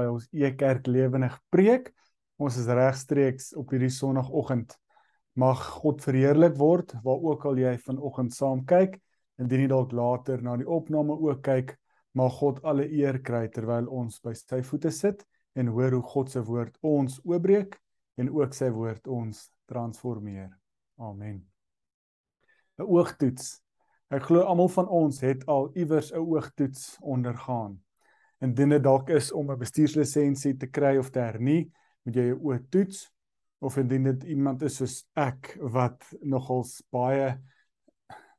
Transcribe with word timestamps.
by 0.00 0.06
ons 0.08 0.28
E-kerk 0.32 0.88
lewendig 0.88 1.36
preek. 1.52 1.90
Ons 2.40 2.56
is 2.60 2.70
regstreeks 2.72 3.52
op 3.60 3.74
hierdie 3.74 3.92
Sondagoggend. 3.92 4.72
Mag 5.38 5.60
God 5.80 6.00
verheerlik 6.04 6.56
word 6.58 6.94
waar 7.04 7.20
ook 7.30 7.44
al 7.50 7.60
jy 7.60 7.74
vanoggend 7.84 8.34
saam 8.34 8.64
kyk. 8.68 8.96
Indien 9.40 9.64
jy 9.64 9.70
dalk 9.72 9.92
later 9.96 10.42
na 10.44 10.56
die 10.60 10.68
opname 10.68 11.16
ook 11.16 11.42
kyk, 11.44 11.76
mag 12.16 12.32
God 12.40 12.58
alle 12.66 12.88
eer 12.90 13.20
kry 13.24 13.46
terwyl 13.52 13.88
ons 13.88 14.18
by 14.24 14.34
sy 14.36 14.60
voete 14.66 14.92
sit 14.92 15.22
en 15.56 15.70
hoor 15.72 15.94
hoe 15.96 16.06
God 16.12 16.32
se 16.32 16.42
woord 16.44 16.76
ons 16.86 17.20
oopbreek 17.24 17.76
en 18.20 18.32
ook 18.36 18.56
sy 18.56 18.70
woord 18.74 19.08
ons 19.08 19.46
transformeer. 19.70 20.50
Amen. 21.00 21.40
'n 22.80 22.88
Oogtoets. 22.88 23.60
Ek 24.10 24.26
glo 24.26 24.42
almal 24.42 24.68
van 24.72 24.88
ons 24.88 25.20
het 25.20 25.46
al 25.46 25.70
iewers 25.76 26.10
'n 26.12 26.18
oogtoets 26.18 26.96
ondergaan. 27.00 27.78
Indien 28.40 28.68
dit 28.68 28.82
dalk 28.82 29.10
is 29.10 29.32
om 29.32 29.50
'n 29.50 29.58
bestuurslisensie 29.58 30.56
te 30.56 30.66
kry 30.66 30.96
of 30.96 31.10
te 31.10 31.20
hernie, 31.20 31.70
moet 32.04 32.14
jy 32.16 32.30
'n 32.30 32.40
oë 32.40 32.68
toets 32.70 33.10
of 33.60 33.76
indien 33.76 34.04
dit 34.04 34.24
iemand 34.24 34.62
is 34.62 34.76
soos 34.76 35.04
ek 35.14 35.56
wat 35.60 36.02
nogals 36.22 36.82
baie 36.90 37.38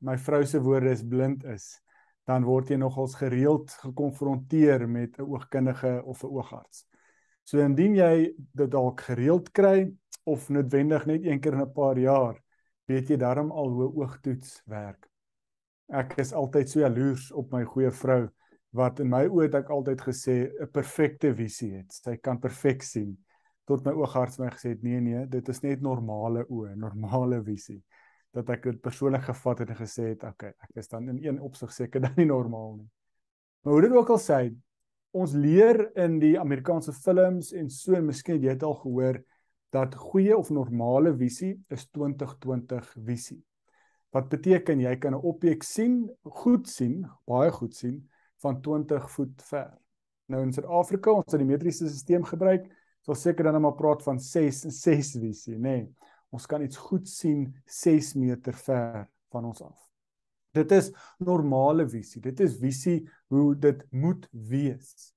my 0.02 0.16
vrou 0.18 0.44
se 0.44 0.58
woorde 0.60 0.90
is 0.90 1.04
blind 1.06 1.44
is, 1.44 1.80
dan 2.26 2.44
word 2.44 2.70
jy 2.70 2.76
nogals 2.76 3.14
gereeld 3.14 3.70
gekonfronteer 3.84 4.88
met 4.88 5.18
'n 5.18 5.22
oogkundige 5.22 6.02
of 6.04 6.24
'n 6.24 6.26
oogarts. 6.26 6.86
So 7.44 7.58
indien 7.58 7.94
jy 7.94 8.34
dit 8.36 8.70
dalk 8.70 9.00
gereeld 9.00 9.52
kry 9.52 9.92
of 10.24 10.48
noodwendig 10.48 11.06
net 11.06 11.24
een 11.24 11.40
keer 11.40 11.52
in 11.52 11.62
'n 11.62 11.72
paar 11.72 11.98
jaar, 11.98 12.42
weet 12.86 13.08
jy 13.08 13.16
darm 13.16 13.50
al 13.50 13.70
hoe 13.70 13.94
oogtoets 13.94 14.62
werk. 14.66 15.08
Ek 15.88 16.18
is 16.18 16.32
altyd 16.32 16.68
so 16.68 16.80
jaloers 16.80 17.32
op 17.32 17.52
my 17.52 17.64
goeie 17.64 17.90
vrou 17.90 18.28
wat 18.72 19.02
in 19.04 19.10
my 19.12 19.26
oë 19.28 19.46
het 19.46 19.58
ek 19.60 19.70
altyd 19.74 20.00
gesê 20.00 20.36
'n 20.48 20.70
perfekte 20.72 21.34
visie 21.36 21.72
het. 21.76 21.92
Sy 21.92 22.16
kan 22.16 22.40
perfek 22.40 22.82
sien. 22.82 23.16
Tot 23.68 23.84
my 23.84 23.92
oogarts 23.92 24.38
my 24.38 24.48
gesê 24.50 24.72
het 24.74 24.82
nee 24.82 25.00
nee, 25.00 25.26
dit 25.26 25.48
is 25.48 25.60
net 25.62 25.80
normale 25.80 26.46
oë, 26.48 26.74
normale 26.86 27.42
visie. 27.42 27.82
Dat 28.32 28.48
ek 28.50 28.62
dit 28.62 28.80
persoonlik 28.80 29.22
gevat 29.22 29.58
het 29.58 29.70
en 29.70 29.76
gesê 29.76 30.08
het, 30.08 30.24
okay, 30.24 30.48
ek 30.48 30.76
is 30.76 30.88
dan 30.88 31.08
in 31.08 31.24
een 31.24 31.40
opsig 31.40 31.72
seker 31.72 32.00
dan 32.00 32.14
nie 32.16 32.26
normaal 32.26 32.76
nie. 32.76 32.90
Maar 33.62 33.72
hoe 33.72 33.82
dit 33.82 33.92
ook 33.92 34.10
al 34.10 34.18
sê, 34.18 34.54
ons 35.12 35.32
leer 35.32 35.90
in 35.96 36.18
die 36.18 36.38
Amerikaanse 36.40 36.92
films 36.92 37.52
en 37.52 37.68
so 37.70 37.94
en 37.94 38.06
miskien 38.06 38.40
jy 38.40 38.54
het 38.56 38.62
al 38.62 38.74
gehoor 38.74 39.20
dat 39.72 39.94
goeie 39.94 40.36
of 40.36 40.50
normale 40.50 41.12
visie 41.16 41.58
is 41.68 41.86
2020 41.90 42.94
visie. 43.04 43.42
Wat 44.12 44.28
beteken 44.28 44.80
jy 44.80 44.96
kan 44.96 45.14
'n 45.14 45.24
objek 45.24 45.62
sien, 45.62 46.10
goed 46.24 46.68
sien, 46.68 47.06
baie 47.26 47.50
goed 47.50 47.74
sien, 47.74 48.08
van 48.42 48.60
20 48.62 49.10
voet 49.14 49.42
ver. 49.48 49.70
Nou 50.32 50.42
in 50.46 50.52
Suid-Afrika, 50.54 51.12
ons 51.12 51.32
het 51.32 51.42
die 51.42 51.48
metriese 51.48 51.88
stelsel 51.90 52.28
gebruik, 52.34 52.68
sal 53.02 53.18
seker 53.18 53.48
dan 53.48 53.60
maar 53.62 53.76
praat 53.78 54.04
van 54.04 54.20
6 54.22 54.64
en 54.68 54.74
6 54.74 55.14
visie, 55.22 55.56
nê. 55.56 55.76
Nee, 55.82 55.86
ons 56.32 56.46
kan 56.48 56.62
iets 56.64 56.80
goed 56.80 57.08
sien 57.08 57.50
6 57.68 58.14
meter 58.16 58.56
ver 58.56 59.06
van 59.32 59.48
ons 59.50 59.62
af. 59.64 59.78
Dit 60.56 60.72
is 60.72 60.90
normale 61.20 61.84
visie. 61.88 62.20
Dit 62.24 62.40
is 62.44 62.58
visie 62.60 63.02
hoe 63.32 63.54
dit 63.56 63.82
moet 63.90 64.28
wees. 64.30 65.12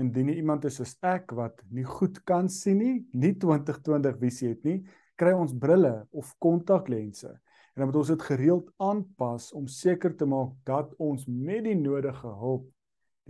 Indien 0.00 0.30
iemand 0.32 0.64
is 0.64 0.78
soos 0.80 0.94
ek 1.04 1.34
wat 1.36 1.60
nie 1.68 1.84
goed 1.84 2.22
kan 2.28 2.48
sien 2.48 2.80
nie, 2.80 2.96
nie 3.12 3.34
20/20 3.36 4.16
visie 4.20 4.52
het 4.54 4.64
nie, 4.64 4.78
kry 5.20 5.32
ons 5.36 5.52
brille 5.52 6.06
of 6.16 6.32
kontaklense 6.40 7.34
en 7.74 7.82
dan 7.82 7.86
moet 7.86 8.00
ons 8.00 8.12
dit 8.12 8.22
gereeld 8.22 8.70
aanpas 8.82 9.52
om 9.56 9.68
seker 9.70 10.14
te 10.16 10.26
maak 10.26 10.56
dat 10.66 10.94
ons 10.98 11.26
met 11.26 11.62
die 11.64 11.76
nodige 11.78 12.32
hulp 12.40 12.66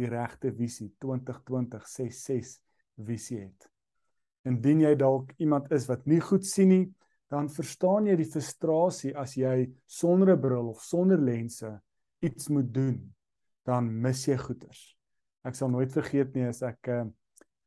die 0.01 0.09
regte 0.09 0.53
visie 0.57 0.89
2020 1.03 1.85
66 1.87 2.57
visie 3.05 3.41
het. 3.43 3.69
Indien 4.49 4.81
jy 4.81 4.95
dalk 4.97 5.35
iemand 5.41 5.69
is 5.77 5.87
wat 5.91 6.07
nie 6.09 6.21
goed 6.25 6.47
sien 6.49 6.73
nie, 6.73 6.87
dan 7.31 7.51
verstaan 7.53 8.09
jy 8.09 8.17
die 8.19 8.29
frustrasie 8.29 9.13
as 9.17 9.37
jy 9.37 9.69
sonder 9.87 10.33
'n 10.35 10.41
bril 10.41 10.73
of 10.73 10.83
sonder 10.83 11.21
lense 11.21 11.69
iets 12.21 12.49
moet 12.49 12.73
doen, 12.75 12.99
dan 13.65 13.87
mis 14.01 14.27
jy 14.27 14.37
goeders. 14.37 14.97
Ek 15.45 15.55
sal 15.55 15.69
nooit 15.69 15.93
vergeet 15.93 16.35
nie 16.35 16.49
as 16.49 16.63
ek 16.63 16.89
uh, 16.89 17.05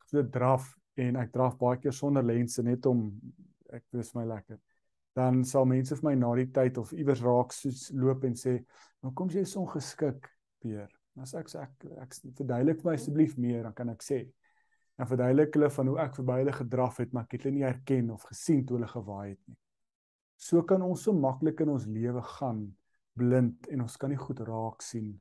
so 0.05 0.21
draf 0.21 0.75
en 0.97 1.15
ek 1.15 1.31
draf 1.31 1.57
baie 1.57 1.77
keer 1.77 1.93
sonder 1.93 2.23
lense 2.23 2.61
net 2.63 2.85
om 2.85 3.13
ek 3.73 3.83
dis 3.91 4.13
my 4.13 4.25
lekker 4.25 4.59
dan 5.15 5.43
sal 5.45 5.65
mense 5.69 5.95
vir 5.95 6.09
my 6.09 6.15
na 6.17 6.33
die 6.35 6.49
tyd 6.51 6.77
of 6.81 6.93
iewers 6.93 7.21
raak 7.21 7.53
soos 7.53 7.89
loop 7.93 8.23
en 8.25 8.33
sê, 8.33 8.63
"Maar 9.01 9.13
kom 9.13 9.29
jy 9.29 9.41
is 9.41 9.55
ongeskik, 9.55 10.29
Peer." 10.61 10.89
As 11.21 11.33
ek 11.33 11.47
sê 11.47 11.61
ek 11.61 11.85
ek 12.01 12.13
verduidelik 12.37 12.81
vir 12.81 12.89
my 12.89 12.93
asseblief 12.93 13.37
meer, 13.37 13.63
dan 13.63 13.73
kan 13.73 13.89
ek 13.89 14.01
sê. 14.01 14.33
Dan 14.97 15.07
verduidelik 15.07 15.53
hulle 15.53 15.69
van 15.69 15.87
hoe 15.87 15.99
ek 15.99 16.15
verby 16.15 16.37
hulle 16.39 16.51
gedraf 16.51 16.97
het, 16.97 17.13
maar 17.13 17.23
ek 17.23 17.31
het 17.31 17.43
hulle 17.43 17.55
nie 17.55 17.65
herken 17.65 18.11
of 18.11 18.23
gesien 18.23 18.65
toe 18.65 18.77
hulle 18.77 18.87
gewaai 18.87 19.29
het 19.29 19.41
nie. 19.47 19.57
So 20.37 20.63
kan 20.63 20.81
ons 20.81 21.03
so 21.03 21.13
maklik 21.13 21.61
in 21.61 21.69
ons 21.69 21.85
lewe 21.85 22.21
gaan 22.21 22.75
blind 23.13 23.67
en 23.67 23.81
ons 23.81 23.97
kan 23.97 24.09
nie 24.09 24.17
goed 24.17 24.39
raak 24.39 24.81
sien 24.81 25.13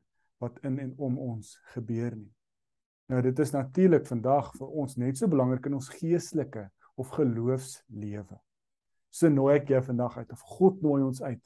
wat 0.42 0.58
in 0.66 0.78
en 0.82 0.94
om 0.98 1.18
ons 1.18 1.58
gebeur 1.74 2.16
nie. 2.16 2.32
Nou 3.12 3.20
dit 3.22 3.38
is 3.44 3.52
natuurlik 3.52 4.06
vandag 4.08 4.50
vir 4.56 4.72
ons 4.82 4.96
net 4.96 5.18
so 5.18 5.28
belangrik 5.30 5.68
in 5.68 5.76
ons 5.78 5.90
geestelike 5.92 6.64
of 6.96 7.12
geloofslewe. 7.14 8.40
So 9.12 9.28
nooi 9.28 9.58
ek 9.58 9.68
jou 9.68 9.80
vandag 9.84 10.16
uit 10.22 10.30
of 10.32 10.44
God 10.56 10.80
nooi 10.84 11.02
ons 11.04 11.20
uit 11.20 11.40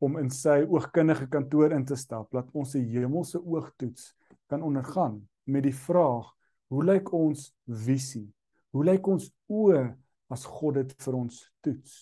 om 0.00 0.16
in 0.16 0.30
sy 0.32 0.62
oogkundige 0.64 1.26
kantoor 1.28 1.74
in 1.76 1.82
te 1.84 1.96
stap, 1.98 2.30
dat 2.32 2.48
ons 2.56 2.70
se 2.72 2.80
hemelse 2.80 3.40
oogtoets 3.42 4.12
kan 4.48 4.62
ondergaan 4.64 5.18
met 5.44 5.66
die 5.66 5.74
vraag: 5.76 6.30
Hoe 6.72 6.84
lyk 6.86 7.10
ons 7.12 7.50
visie? 7.66 8.28
Hoe 8.70 8.84
lyk 8.86 9.08
ons 9.10 9.26
oë 9.50 9.82
as 10.30 10.46
God 10.46 10.78
dit 10.78 10.94
vir 11.04 11.18
ons 11.18 11.40
toets? 11.64 11.96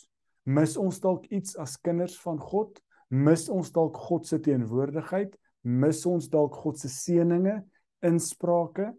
Mis 0.49 0.77
ons 0.81 1.01
dalk 1.01 1.27
iets 1.35 1.57
as 1.61 1.79
kinders 1.81 2.17
van 2.23 2.39
God? 2.41 2.77
Mis 3.09 3.49
ons 3.53 3.73
dalk 3.73 3.97
God 4.09 4.29
se 4.29 4.39
teenwoordigheid? 4.45 5.33
Mis 5.65 6.05
ons 6.07 6.29
dalk 6.31 6.55
God 6.61 6.79
se 6.79 6.93
seëninge, 6.93 7.57
insprake 8.05 8.93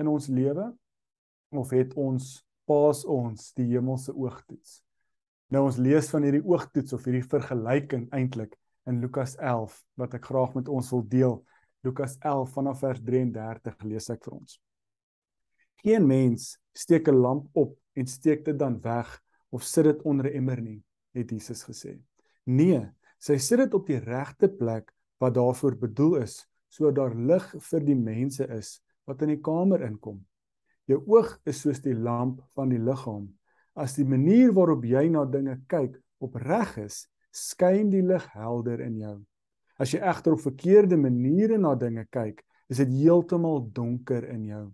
in 0.00 0.12
ons 0.12 0.28
lewe? 0.28 0.68
Of 1.56 1.72
het 1.74 1.96
ons 1.98 2.36
paas 2.68 3.02
ons 3.08 3.50
die 3.56 3.66
hemelse 3.72 4.14
oogtoets? 4.14 4.78
Nou 5.50 5.64
ons 5.66 5.80
lees 5.82 6.06
van 6.12 6.22
hierdie 6.22 6.44
oogtoets 6.46 6.94
of 6.94 7.06
hierdie 7.08 7.26
vergelyking 7.26 8.04
eintlik 8.14 8.52
in 8.86 9.00
Lukas 9.02 9.32
11 9.34 9.74
wat 9.98 10.12
ek 10.14 10.28
graag 10.30 10.52
met 10.54 10.68
ons 10.70 10.90
wil 10.94 11.02
deel. 11.10 11.34
Lukas 11.82 12.14
11 12.22 12.52
vanaf 12.54 12.84
vers 12.84 13.00
33 13.02 13.82
lees 13.90 14.06
ek 14.14 14.22
vir 14.28 14.36
ons. 14.36 14.60
Geen 15.82 16.06
mens 16.06 16.52
steek 16.76 17.08
'n 17.08 17.18
lamp 17.18 17.48
op 17.56 17.74
en 17.98 18.06
steek 18.06 18.44
dit 18.44 18.58
dan 18.58 18.78
weg 18.80 19.10
of 19.50 19.64
sit 19.66 19.84
dit 19.84 20.02
onder 20.02 20.30
'n 20.30 20.36
emmer 20.36 20.60
nie, 20.60 20.82
het 21.14 21.30
Jesus 21.30 21.64
gesê. 21.64 21.98
Nee, 22.46 22.86
sy 23.18 23.36
sit 23.36 23.58
dit 23.58 23.74
op 23.74 23.86
die 23.86 23.98
regte 23.98 24.48
plek 24.48 24.94
wat 25.18 25.34
daarvoor 25.34 25.74
bedoel 25.74 26.16
is, 26.22 26.46
sodat 26.68 26.94
daar 26.94 27.14
lig 27.14 27.54
vir 27.58 27.80
die 27.80 27.98
mense 27.98 28.46
is 28.46 28.80
wat 29.04 29.22
in 29.22 29.28
die 29.28 29.42
kamer 29.42 29.82
inkom. 29.82 30.24
Jou 30.86 31.02
oog 31.06 31.40
is 31.44 31.60
soos 31.60 31.80
die 31.80 31.94
lamp 31.94 32.40
van 32.54 32.68
die 32.68 32.78
liggaam 32.78 33.39
as 33.74 33.96
die 33.98 34.06
manier 34.06 34.52
waarop 34.56 34.84
jy 34.84 35.06
na 35.12 35.24
dinge 35.28 35.56
kyk 35.70 35.96
opreg 36.20 36.76
is, 36.84 37.04
skyn 37.30 37.90
die 37.92 38.02
lig 38.02 38.24
helder 38.34 38.82
in 38.84 38.96
jou. 39.00 39.16
As 39.80 39.94
jy 39.94 40.00
egter 40.04 40.34
op 40.36 40.42
verkeerde 40.44 40.98
maniere 41.00 41.58
na 41.58 41.74
dinge 41.78 42.04
kyk, 42.12 42.42
is 42.70 42.82
dit 42.82 42.90
heeltemal 43.00 43.62
donker 43.74 44.26
in 44.30 44.44
jou. 44.46 44.66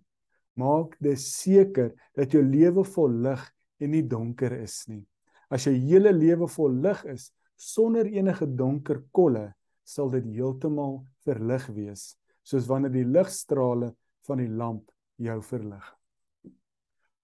Maak 0.56 0.96
dis 1.04 1.24
seker 1.36 1.92
dat 2.16 2.32
jou 2.32 2.42
lewe 2.44 2.84
vol 2.84 3.20
lig 3.24 3.42
en 3.80 3.92
nie 3.92 4.04
donker 4.08 4.56
is 4.62 4.82
nie. 4.88 5.04
As 5.52 5.68
jou 5.68 5.74
hele 5.76 6.12
lewe 6.12 6.48
vol 6.50 6.80
lig 6.82 7.04
is 7.12 7.30
sonder 7.56 8.08
enige 8.08 8.48
donker 8.48 9.02
kolle, 9.14 9.50
sal 9.86 10.10
dit 10.10 10.24
heeltemal 10.34 10.98
verlig 11.24 11.68
wees, 11.76 12.16
soos 12.42 12.66
wanneer 12.68 12.92
die 12.92 13.06
ligstrale 13.06 13.92
van 14.26 14.42
die 14.42 14.50
lamp 14.50 14.90
jou 15.22 15.38
verlig. 15.46 15.86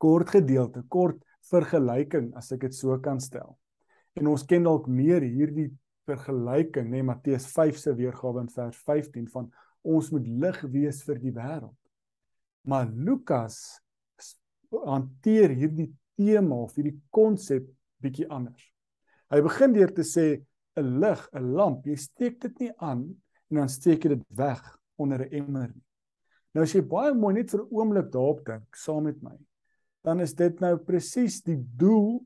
Kort 0.03 0.33
gedeelte, 0.35 0.85
kort 0.89 1.19
vergelyking 1.51 2.33
as 2.39 2.53
ek 2.53 2.67
dit 2.69 2.75
so 2.75 2.99
kan 3.03 3.21
stel. 3.21 3.57
En 4.19 4.29
ons 4.33 4.45
ken 4.45 4.65
dalk 4.67 4.89
meer 4.89 5.25
hierdie 5.25 5.71
vergelyking, 6.09 6.89
nê, 6.91 7.01
nee, 7.01 7.07
Matteus 7.07 7.47
5 7.55 7.79
se 7.79 7.95
weergawe 7.97 8.43
in 8.43 8.51
vers 8.53 8.79
15 8.87 9.29
van 9.33 9.49
ons 9.83 10.11
moet 10.15 10.27
lig 10.27 10.61
wees 10.75 11.03
vir 11.07 11.21
die 11.23 11.33
wêreld. 11.35 11.79
Maar 12.69 12.91
Lukas 12.91 13.81
hanteer 14.73 15.55
hierdie 15.57 15.91
tema 16.19 16.63
of 16.67 16.77
hierdie 16.79 16.99
konsep 17.15 17.67
bietjie 18.03 18.29
anders. 18.31 18.65
Hy 19.33 19.41
begin 19.45 19.75
deur 19.75 19.93
te 19.95 20.05
sê 20.05 20.27
'n 20.77 21.01
lig, 21.01 21.29
'n 21.33 21.53
lamp, 21.57 21.87
jy 21.87 21.97
steek 21.97 22.41
dit 22.41 22.59
nie 22.61 22.73
aan 22.79 23.03
en 23.51 23.57
dan 23.57 23.69
steek 23.69 24.05
jy 24.05 24.17
dit 24.17 24.25
weg 24.37 24.63
onder 24.97 25.25
'n 25.25 25.33
emmer 25.33 25.69
nie. 25.69 25.85
Nou 26.55 26.63
as 26.65 26.75
jy 26.75 26.83
baie 26.83 27.15
mooi 27.15 27.35
net 27.35 27.51
vir 27.51 27.61
'n 27.61 27.71
oomblik 27.71 28.13
daarop 28.13 28.45
dink 28.45 28.77
saam 28.77 29.05
met 29.05 29.23
my, 29.23 29.37
dan 30.03 30.21
is 30.21 30.35
dit 30.35 30.61
nou 30.61 30.77
presies 30.83 31.41
die 31.47 31.59
doel 31.59 32.21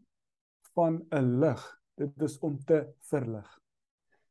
van 0.74 1.02
'n 1.12 1.40
lig. 1.40 1.62
Dit 1.96 2.22
is 2.22 2.38
om 2.38 2.58
te 2.64 2.86
verlig. 3.10 3.48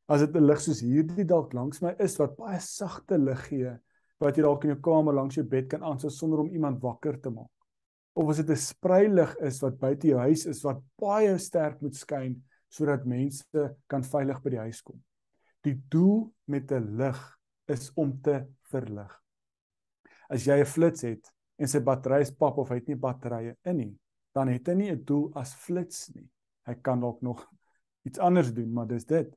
As 0.08 0.22
dit 0.22 0.36
'n 0.36 0.46
lig 0.46 0.62
soos 0.62 0.82
hierdie 0.82 1.26
dalk 1.26 1.54
langs 1.54 1.82
my 1.82 1.96
is 2.00 2.18
wat 2.18 2.36
baie 2.38 2.60
sagte 2.60 3.18
lig 3.18 3.48
gee, 3.48 3.78
wat 4.20 4.38
jy 4.38 4.44
dalk 4.44 4.64
in 4.64 4.76
jou 4.76 4.82
kamer 4.82 5.14
langs 5.14 5.36
jou 5.36 5.46
bed 5.46 5.68
kan 5.68 5.84
aansit 5.84 6.12
sonder 6.12 6.40
om 6.40 6.50
iemand 6.50 6.82
wakker 6.82 7.20
te 7.22 7.30
maak. 7.30 7.52
Of 8.16 8.30
as 8.30 8.38
dit 8.38 8.50
'n 8.50 8.56
spreilig 8.56 9.36
is 9.42 9.62
wat 9.62 9.80
buite 9.80 10.08
jou 10.08 10.20
huis 10.20 10.46
is 10.46 10.64
wat 10.64 10.82
baie 10.98 11.38
sterk 11.38 11.82
moet 11.82 11.96
skyn 11.96 12.44
sodat 12.70 13.06
mense 13.06 13.76
kan 13.88 14.04
veilig 14.04 14.42
by 14.44 14.50
die 14.50 14.60
huis 14.60 14.82
kom. 14.82 15.02
Die 15.64 15.82
doel 15.90 16.34
met 16.48 16.72
'n 16.72 16.98
lig 16.98 17.40
is 17.68 17.92
om 17.96 18.22
te 18.22 18.46
verlig. 18.72 19.22
As 20.30 20.46
jy 20.46 20.60
'n 20.60 20.66
flits 20.66 21.02
het 21.02 21.35
en 21.58 21.68
sy 21.68 21.80
battery 21.80 22.22
is 22.22 22.32
pap 22.32 22.58
of 22.58 22.70
hy 22.70 22.80
het 22.82 22.88
nie 22.88 23.00
batterye 23.00 23.56
in 23.66 23.78
nie, 23.78 23.94
dan 24.36 24.52
het 24.52 24.68
hy 24.68 24.76
nie 24.76 24.92
'n 24.92 25.04
doel 25.06 25.32
as 25.36 25.54
flits 25.54 26.10
nie. 26.16 26.28
Hy 26.68 26.76
kan 26.82 27.00
dalk 27.00 27.22
nog 27.22 27.46
iets 28.06 28.20
anders 28.20 28.54
doen, 28.54 28.74
maar 28.74 28.88
dis 28.88 29.06
dit. 29.06 29.36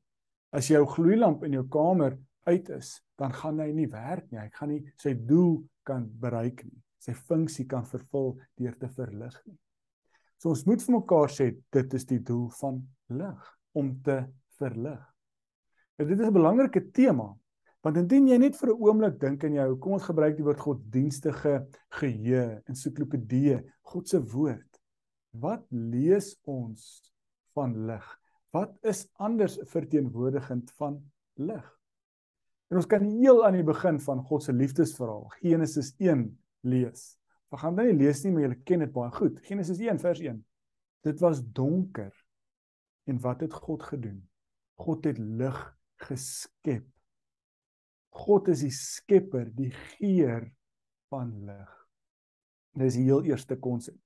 As 0.52 0.68
jou 0.68 0.84
gloeilamp 0.86 1.44
in 1.44 1.52
jou 1.52 1.68
kamer 1.68 2.18
uit 2.46 2.68
is, 2.68 3.02
dan 3.16 3.32
gaan 3.32 3.60
hy 3.60 3.72
nie 3.72 3.88
werk 3.88 4.30
nie. 4.30 4.40
Hy 4.40 4.48
gaan 4.52 4.68
nie 4.68 4.92
sy 4.96 5.14
doel 5.14 5.64
kan 5.84 6.06
bereik 6.20 6.64
nie. 6.64 6.82
Sy 6.98 7.14
funksie 7.14 7.66
kan 7.66 7.84
vervul 7.84 8.38
deur 8.56 8.76
te 8.78 8.88
verlig 8.88 9.36
nie. 9.46 9.58
So 10.38 10.50
ons 10.50 10.64
moet 10.66 10.82
vir 10.82 10.94
mekaar 10.94 11.32
sê 11.34 11.50
dit 11.74 11.94
is 11.94 12.06
die 12.06 12.20
doel 12.22 12.48
van 12.60 12.80
lig 13.10 13.52
om 13.78 13.92
te 14.02 14.20
verlig. 14.58 15.02
En 15.98 16.06
dit 16.06 16.18
is 16.18 16.26
'n 16.26 16.32
belangrike 16.32 16.90
tema. 16.92 17.34
Want 17.86 17.96
indien 18.00 18.26
jy 18.26 18.38
net 18.38 18.56
vir 18.58 18.72
'n 18.72 18.80
oomblik 18.82 19.18
dink 19.20 19.44
in 19.44 19.54
jou, 19.54 19.76
kom 19.78 19.92
ons 19.92 20.08
gebruik 20.10 20.36
die 20.36 20.44
woord 20.44 20.60
godsdienstige 20.60 21.66
geheue, 22.00 22.62
ensiklopedie, 22.66 23.60
God 23.82 24.08
se 24.08 24.18
woord. 24.18 24.80
Wat 25.32 25.64
lees 25.70 26.36
ons 26.44 27.12
van 27.54 27.86
lig? 27.86 28.06
Wat 28.52 28.74
is 28.82 29.06
anders 29.14 29.58
verteenwoordigend 29.62 30.70
van 30.70 30.98
lig? 31.36 31.78
En 32.68 32.76
ons 32.76 32.86
kan 32.86 33.04
heel 33.04 33.44
aan 33.46 33.54
die 33.54 33.64
begin 33.64 34.00
van 34.00 34.24
God 34.24 34.42
se 34.42 34.52
liefdesverhaal, 34.52 35.28
Genesis 35.40 35.94
1 35.98 36.26
lees. 36.62 37.16
Ons 37.48 37.62
gaan 37.62 37.78
dit 37.78 37.92
nie 37.92 38.04
lees 38.04 38.24
nie, 38.24 38.32
maar 38.32 38.42
julle 38.42 38.60
ken 38.68 38.84
dit 38.84 38.92
baie 38.92 39.12
goed. 39.14 39.38
Genesis 39.46 39.78
1 39.80 40.00
vers 40.02 40.20
1. 40.20 40.44
Dit 41.06 41.20
was 41.20 41.40
donker. 41.42 42.12
En 43.08 43.20
wat 43.24 43.40
het 43.40 43.54
God 43.54 43.86
gedoen? 43.88 44.20
God 44.76 45.04
het 45.08 45.18
lig 45.18 45.58
geskep. 46.04 46.84
God 48.18 48.50
is 48.52 48.64
die 48.66 48.74
skepper, 48.74 49.46
die 49.54 49.70
geer 49.94 50.48
van 51.12 51.30
lig. 51.46 51.74
Dis 52.78 52.98
die 52.98 53.06
heel 53.08 53.24
eerste 53.30 53.56
konsep 53.60 53.98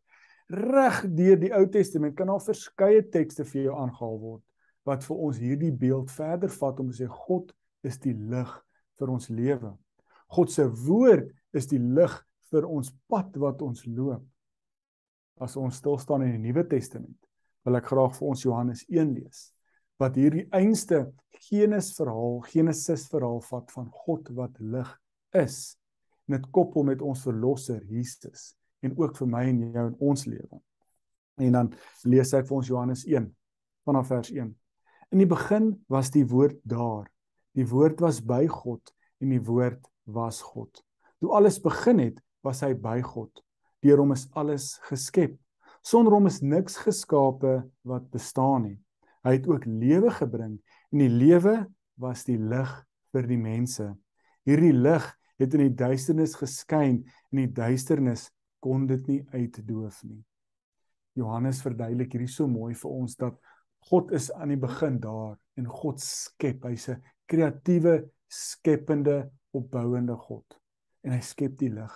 reg 0.52 1.04
deur 1.16 1.38
die 1.40 1.52
Ou 1.56 1.66
Testament 1.72 2.16
kan 2.16 2.28
daar 2.28 2.42
verskeie 2.42 3.02
tekste 3.12 3.44
vir 3.48 3.68
jou 3.68 3.76
aangehaal 3.78 4.18
word 4.20 4.42
wat 4.88 5.04
vir 5.06 5.22
ons 5.28 5.38
hierdie 5.38 5.72
beeld 5.78 6.10
verder 6.10 6.50
vat 6.50 6.80
om 6.82 6.90
te 6.90 6.98
sê 6.98 7.06
God 7.06 7.52
is 7.86 8.00
die 8.02 8.14
lig 8.14 8.50
vir 8.98 9.12
ons 9.14 9.28
lewe. 9.30 9.70
God 10.34 10.50
se 10.50 10.66
woord 10.66 11.30
is 11.54 11.68
die 11.70 11.78
lig 11.78 12.16
vir 12.50 12.66
ons 12.66 12.90
pad 13.10 13.36
wat 13.38 13.62
ons 13.62 13.84
loop. 13.86 14.24
As 15.42 15.54
ons 15.56 15.78
stil 15.78 16.00
staan 16.02 16.26
in 16.26 16.34
die 16.34 16.50
Nuwe 16.50 16.64
Testament, 16.68 17.16
wil 17.62 17.78
ek 17.78 17.88
graag 17.92 18.16
vir 18.18 18.28
ons 18.28 18.42
Johannes 18.42 18.82
1 18.90 19.14
lees 19.14 19.46
wat 20.02 20.18
hierdie 20.18 20.48
einste 20.54 21.06
Genesis 21.48 21.96
verhaal, 21.98 22.40
Genesis 22.50 23.06
verhaal 23.10 23.40
vat 23.46 23.70
van 23.74 23.88
God 24.04 24.30
wat 24.36 24.58
lig 24.58 24.90
is. 25.38 25.76
En 26.26 26.36
dit 26.36 26.50
koppel 26.54 26.86
met 26.86 27.02
ons 27.02 27.22
verlosser 27.26 27.82
Jesus 27.90 28.52
en 28.82 28.94
ook 28.98 29.14
vir 29.18 29.30
my 29.30 29.42
en 29.46 29.60
jou 29.74 29.86
in 29.90 29.98
ons 30.02 30.24
lewe. 30.26 30.58
En 31.42 31.58
dan 31.58 31.70
lees 32.08 32.32
ek 32.34 32.48
vir 32.48 32.58
ons 32.58 32.70
Johannes 32.70 33.04
1 33.06 33.28
vanaf 33.86 34.10
vers 34.10 34.30
1. 34.34 34.50
In 35.12 35.22
die 35.22 35.28
begin 35.28 35.72
was 35.92 36.10
die 36.14 36.24
woord 36.28 36.58
daar. 36.68 37.06
Die 37.58 37.66
woord 37.68 38.00
was 38.02 38.20
by 38.24 38.46
God 38.50 38.94
en 39.22 39.34
die 39.34 39.42
woord 39.44 39.82
was 40.08 40.40
God. 40.42 40.82
Toe 41.22 41.30
alles 41.36 41.60
begin 41.62 42.00
het, 42.02 42.18
was 42.42 42.62
hy 42.64 42.72
by 42.74 42.98
God. 43.06 43.30
Deur 43.82 44.02
hom 44.02 44.14
is 44.14 44.26
alles 44.38 44.76
geskep. 44.88 45.36
Sonder 45.82 46.14
hom 46.14 46.26
is 46.30 46.40
niks 46.42 46.78
geskape 46.82 47.60
wat 47.86 48.08
bestaan 48.14 48.66
nie. 48.66 48.78
Hy 49.22 49.36
het 49.38 49.46
ook 49.46 49.66
lewe 49.66 50.10
gebring 50.10 50.56
en 50.92 51.02
die 51.02 51.10
lewe 51.12 51.66
was 52.00 52.24
die 52.26 52.38
lig 52.38 52.70
vir 53.12 53.28
die 53.28 53.38
mense. 53.38 53.92
Hierdie 54.48 54.74
lig 54.74 55.06
het 55.38 55.54
in 55.54 55.66
die 55.66 55.76
duisternis 55.78 56.34
geskyn 56.38 57.02
en 57.30 57.40
die 57.42 57.50
duisternis 57.54 58.28
kon 58.62 58.86
dit 58.90 59.06
nie 59.10 59.20
uitdoof 59.34 60.02
nie. 60.06 60.20
Johannes 61.18 61.60
verduidelik 61.62 62.14
hierdie 62.14 62.30
so 62.30 62.48
mooi 62.48 62.72
vir 62.78 62.92
ons 62.92 63.18
dat 63.20 63.36
God 63.90 64.12
is 64.16 64.30
aan 64.32 64.54
die 64.54 64.60
begin 64.60 64.98
daar 65.02 65.36
en 65.58 65.66
God 65.68 66.00
skep. 66.00 66.64
Hy's 66.64 66.88
'n 66.88 67.02
kreatiewe, 67.26 68.08
skepende, 68.28 69.30
opbouende 69.52 70.16
God 70.16 70.58
en 71.04 71.12
hy 71.12 71.20
skep 71.20 71.58
die 71.58 71.70
lig. 71.70 71.92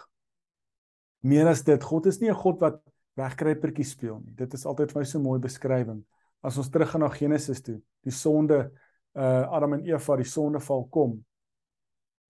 Meer 1.22 1.48
as 1.48 1.62
dit, 1.62 1.82
God 1.82 2.06
is 2.06 2.20
nie 2.20 2.30
'n 2.30 2.42
God 2.42 2.60
wat 2.60 2.82
wegkruipertjies 3.16 3.94
speel 3.96 4.20
nie. 4.20 4.34
Dit 4.34 4.54
is 4.54 4.66
altyd 4.66 4.92
vir 4.92 5.00
my 5.00 5.04
so 5.04 5.18
mooi 5.18 5.38
beskrywing. 5.40 6.04
As 6.46 6.58
ons 6.60 6.70
teruggaan 6.70 7.02
na 7.02 7.10
Genesis 7.10 7.62
toe, 7.64 7.80
die 8.06 8.14
sonde 8.14 8.68
uh 9.16 9.46
Adam 9.56 9.78
en 9.78 9.86
Eva, 9.88 10.16
die 10.20 10.28
sondeval 10.28 10.84
kom. 10.92 11.16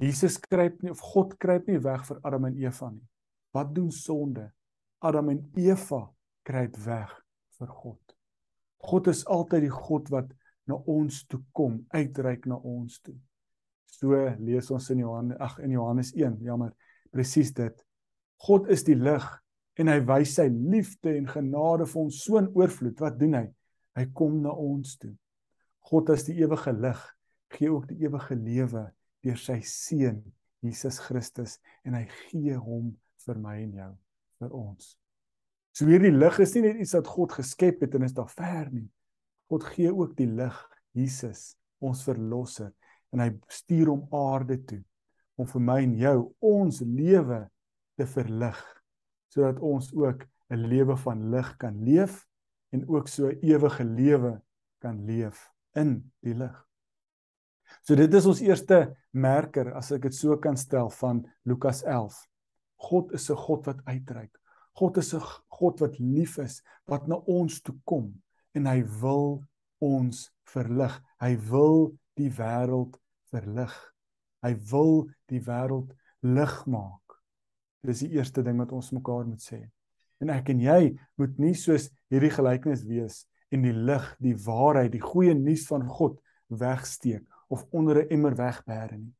Jesus 0.01 0.39
kruip 0.41 0.83
nie 0.85 0.93
of 0.93 1.01
God 1.03 1.35
kruip 1.41 1.67
nie 1.69 1.81
weg 1.83 2.05
vir 2.09 2.21
Adam 2.25 2.47
en 2.49 2.59
Eva 2.63 2.91
nie. 2.93 3.05
Wat 3.57 3.73
doen 3.75 3.91
sonde? 3.93 4.51
Adam 5.05 5.33
en 5.33 5.41
Eva 5.59 6.07
kruip 6.47 6.77
weg 6.85 7.13
vir 7.59 7.73
God. 7.73 8.17
God 8.87 9.09
is 9.11 9.25
altyd 9.27 9.67
die 9.67 9.73
God 9.73 10.11
wat 10.15 10.31
na 10.67 10.79
ons 10.91 11.23
toe 11.31 11.41
kom, 11.55 11.81
uitreik 11.95 12.47
na 12.47 12.59
ons 12.59 13.01
toe. 13.03 13.17
So 13.87 14.19
lees 14.43 14.71
ons 14.75 14.91
in 14.93 15.03
Johannes 15.05 15.41
ag 15.43 15.59
in 15.65 15.75
Johannes 15.75 16.13
1, 16.15 16.41
jammer, 16.45 16.73
presies 17.15 17.53
dit. 17.57 17.85
God 18.47 18.69
is 18.73 18.85
die 18.87 18.99
lig 18.99 19.27
en 19.81 19.91
hy 19.93 20.01
wys 20.09 20.37
sy 20.39 20.49
liefde 20.51 21.15
en 21.17 21.29
genade 21.31 21.87
vir 21.89 22.03
ons 22.03 22.19
so 22.25 22.41
in 22.41 22.51
oorvloed. 22.57 22.99
Wat 23.01 23.17
doen 23.21 23.39
hy? 23.39 23.47
Hy 23.97 24.07
kom 24.17 24.41
na 24.45 24.53
ons 24.53 24.97
toe. 25.01 25.15
God 25.89 26.11
as 26.13 26.27
die 26.27 26.37
ewige 26.43 26.73
lig 26.77 27.03
gee 27.55 27.71
ook 27.71 27.87
die 27.89 28.01
ewige 28.05 28.35
lewe 28.35 28.89
deur 29.25 29.39
sy 29.41 29.61
seun 29.65 30.21
Jesus 30.65 30.99
Christus 31.07 31.59
en 31.87 31.95
hy 31.95 32.05
gee 32.27 32.57
hom 32.59 32.91
vir 33.27 33.41
my 33.43 33.57
en 33.63 33.75
jou, 33.81 33.93
vir 34.43 34.57
ons. 34.57 34.95
So 35.77 35.87
hierdie 35.89 36.15
lig 36.15 36.41
is 36.43 36.55
nie 36.57 36.67
net 36.69 36.81
iets 36.83 36.95
wat 36.97 37.11
God 37.11 37.37
geskep 37.37 37.85
het 37.85 37.95
en 37.97 38.07
is 38.07 38.15
daar 38.17 38.31
ver 38.33 38.71
nie. 38.73 38.87
God 39.51 39.67
gee 39.75 39.93
ook 39.93 40.17
die 40.19 40.29
lig, 40.29 40.57
Jesus, 40.97 41.55
ons 41.85 42.03
verlosser, 42.07 42.73
en 43.13 43.23
hy 43.23 43.31
stuur 43.53 43.93
hom 43.93 44.07
aarde 44.15 44.59
toe 44.67 44.83
om 45.37 45.49
vir 45.49 45.63
my 45.63 45.77
en 45.85 45.93
jou 46.01 46.17
ons 46.49 46.81
lewe 46.81 47.43
te 47.97 48.07
verlig 48.09 48.63
sodat 49.33 49.61
ons 49.61 49.93
ook 49.95 50.25
'n 50.51 50.69
lewe 50.71 50.97
van 50.97 51.31
lig 51.31 51.57
kan 51.59 51.77
leef 51.85 52.26
en 52.77 52.85
ook 52.93 53.09
so 53.09 53.33
ewige 53.41 53.85
lewe 53.85 54.37
kan 54.85 55.01
leef 55.09 55.47
in 55.77 55.99
die 56.25 56.37
lig. 56.37 56.57
So 57.83 57.97
dit 57.99 58.13
is 58.15 58.27
ons 58.29 58.43
eerste 58.45 58.81
merker 59.17 59.73
as 59.79 59.91
ek 59.97 60.07
dit 60.07 60.15
so 60.15 60.37
kan 60.43 60.59
stel 60.61 60.91
van 61.01 61.25
Lukas 61.49 61.83
God 62.77 63.13
is 63.13 63.31
'n 63.31 63.37
God 63.37 63.67
wat 63.67 63.81
uitreik. 63.87 64.37
God 64.77 64.97
is 64.99 65.15
'n 65.15 65.21
God 65.49 65.81
wat 65.81 65.99
lief 65.99 66.39
is, 66.39 66.63
wat 66.87 67.09
na 67.09 67.17
ons 67.17 67.61
toe 67.63 67.75
kom 67.85 68.23
en 68.55 68.67
hy 68.67 68.83
wil 69.01 69.43
ons 69.81 70.31
verlig. 70.45 71.03
Hy 71.21 71.37
wil 71.51 71.97
die 72.17 72.31
wêreld 72.31 72.99
verlig. 73.31 73.75
Hy 74.43 74.55
wil 74.71 75.09
die 75.29 75.41
wêreld 75.41 75.93
lig 76.23 76.67
maak. 76.67 77.21
Dis 77.83 78.01
die 78.01 78.17
eerste 78.17 78.43
ding 78.43 78.59
wat 78.59 78.73
ons 78.73 78.93
mekaar 78.93 79.27
moet 79.27 79.43
sê. 79.43 79.71
En 80.23 80.33
ek 80.33 80.51
en 80.55 80.61
jy 80.61 80.81
moet 81.21 81.39
nie 81.43 81.55
soos 81.59 81.91
hierdie 82.13 82.33
gelykenis 82.33 82.85
wees 82.89 83.25
en 83.53 83.63
die 83.63 83.75
lig, 83.75 84.07
die 84.23 84.35
waarheid, 84.47 84.93
die 84.95 85.05
goeie 85.05 85.35
nuus 85.37 85.67
van 85.69 85.85
God 85.87 86.19
wegsteek 86.49 87.25
of 87.53 87.67
onder 87.71 88.03
'n 88.03 88.11
emmer 88.11 88.35
wegbêre 88.35 88.99
nie. 88.99 89.15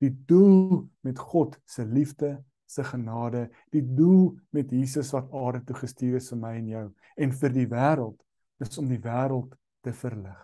Die 0.00 0.12
doel 0.26 0.88
met 1.02 1.18
God 1.18 1.58
se 1.64 1.84
liefde 1.84 2.44
se 2.66 2.84
genade, 2.84 3.50
die 3.70 3.84
doel 3.94 4.38
met 4.50 4.70
Jesus 4.70 5.12
wat 5.12 5.32
aarde 5.32 5.64
toe 5.64 5.76
gestuur 5.76 6.16
is 6.16 6.30
vir 6.32 6.38
my 6.38 6.54
en 6.56 6.68
jou 6.68 6.86
en 7.16 7.32
vir 7.32 7.52
die 7.52 7.66
wêreld 7.66 8.22
is 8.60 8.78
om 8.78 8.88
die 8.88 9.00
wêreld 9.02 9.54
te 9.82 9.92
verlig. 9.92 10.40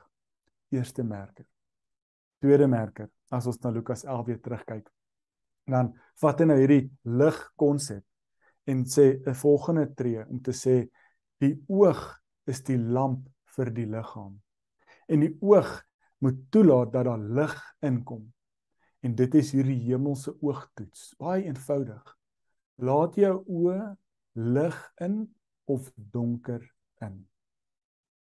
Eerste 0.71 1.03
merker. 1.03 1.47
Tweede 2.39 2.67
merker, 2.69 3.09
as 3.31 3.47
ons 3.47 3.61
na 3.63 3.71
Lukas 3.71 4.05
11 4.05 4.27
weer 4.27 4.41
terugkyk, 4.41 4.91
dan 5.67 5.93
vat 6.21 6.41
hy 6.41 6.47
nou 6.47 6.59
hierdie 6.59 6.91
lig 7.05 7.39
konsep 7.57 8.05
en 8.69 8.85
sê 8.85 9.07
'n 9.27 9.35
volgende 9.35 9.87
tree 9.95 10.25
om 10.29 10.41
te 10.43 10.53
sê 10.53 10.89
die 11.41 11.55
oog 11.69 12.03
is 12.47 12.61
die 12.63 12.79
lamp 12.79 13.29
vir 13.57 13.71
die 13.71 13.87
liggaam. 13.87 14.35
En 15.09 15.21
die 15.21 15.37
oog 15.41 15.71
moet 16.19 16.39
toelaat 16.51 16.93
dat 16.93 17.05
daar 17.05 17.19
lig 17.19 17.55
inkom. 17.81 18.33
En 19.01 19.15
dit 19.15 19.35
is 19.35 19.53
hierdie 19.55 19.79
hemelse 19.87 20.35
oogtoets. 20.41 21.15
Baie 21.19 21.45
eenvoudig. 21.45 22.17
Laat 22.77 23.15
jou 23.17 23.35
oë 23.47 23.97
lig 24.35 24.79
in 25.01 25.35
of 25.67 25.93
donker 25.95 26.63
in. 27.01 27.27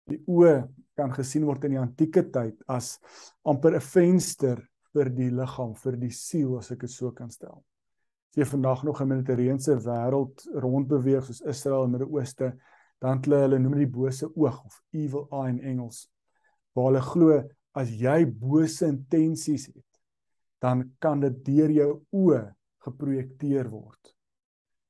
Die 0.09 0.21
oë 0.25 0.67
kan 0.97 1.13
gesien 1.13 1.45
word 1.45 1.65
in 1.65 1.75
die 1.75 1.81
antieke 1.81 2.23
tyd 2.33 2.61
as 2.67 2.97
amper 3.43 3.75
'n 3.75 3.81
venster 3.81 4.69
vir 4.93 5.09
die 5.09 5.29
liggaam, 5.29 5.75
vir 5.75 5.97
die 5.97 6.11
siel 6.11 6.57
as 6.57 6.71
ek 6.71 6.81
dit 6.81 6.91
so 6.91 7.11
kan 7.11 7.29
stel. 7.29 7.63
As 8.29 8.37
jy 8.37 8.45
vandag 8.45 8.83
nog 8.83 9.01
'n 9.01 9.07
Mediterrane 9.07 9.81
wêreld 9.83 10.49
rondbeweeg 10.53 11.25
soos 11.25 11.41
Israel 11.41 11.83
en 11.83 11.91
Midde-Ooste, 11.91 12.57
dan 13.01 13.21
hulle 13.23 13.39
hulle 13.45 13.59
noem 13.59 13.77
dit 13.77 13.87
die 13.87 13.95
bose 13.95 14.27
oog 14.35 14.59
of 14.65 14.81
evil 14.91 15.27
eye 15.31 15.49
in 15.49 15.59
Engels. 15.59 16.09
Waar 16.75 16.91
hulle 16.91 17.01
glo 17.01 17.39
as 17.73 17.89
jy 17.89 18.25
bose 18.27 18.85
intensies 18.85 19.65
het, 19.71 20.01
dan 20.61 20.91
kan 20.99 21.19
dit 21.19 21.45
deur 21.45 21.71
jou 21.71 21.91
oë 22.11 22.43
geprojekteer 22.85 23.69
word. 23.71 24.13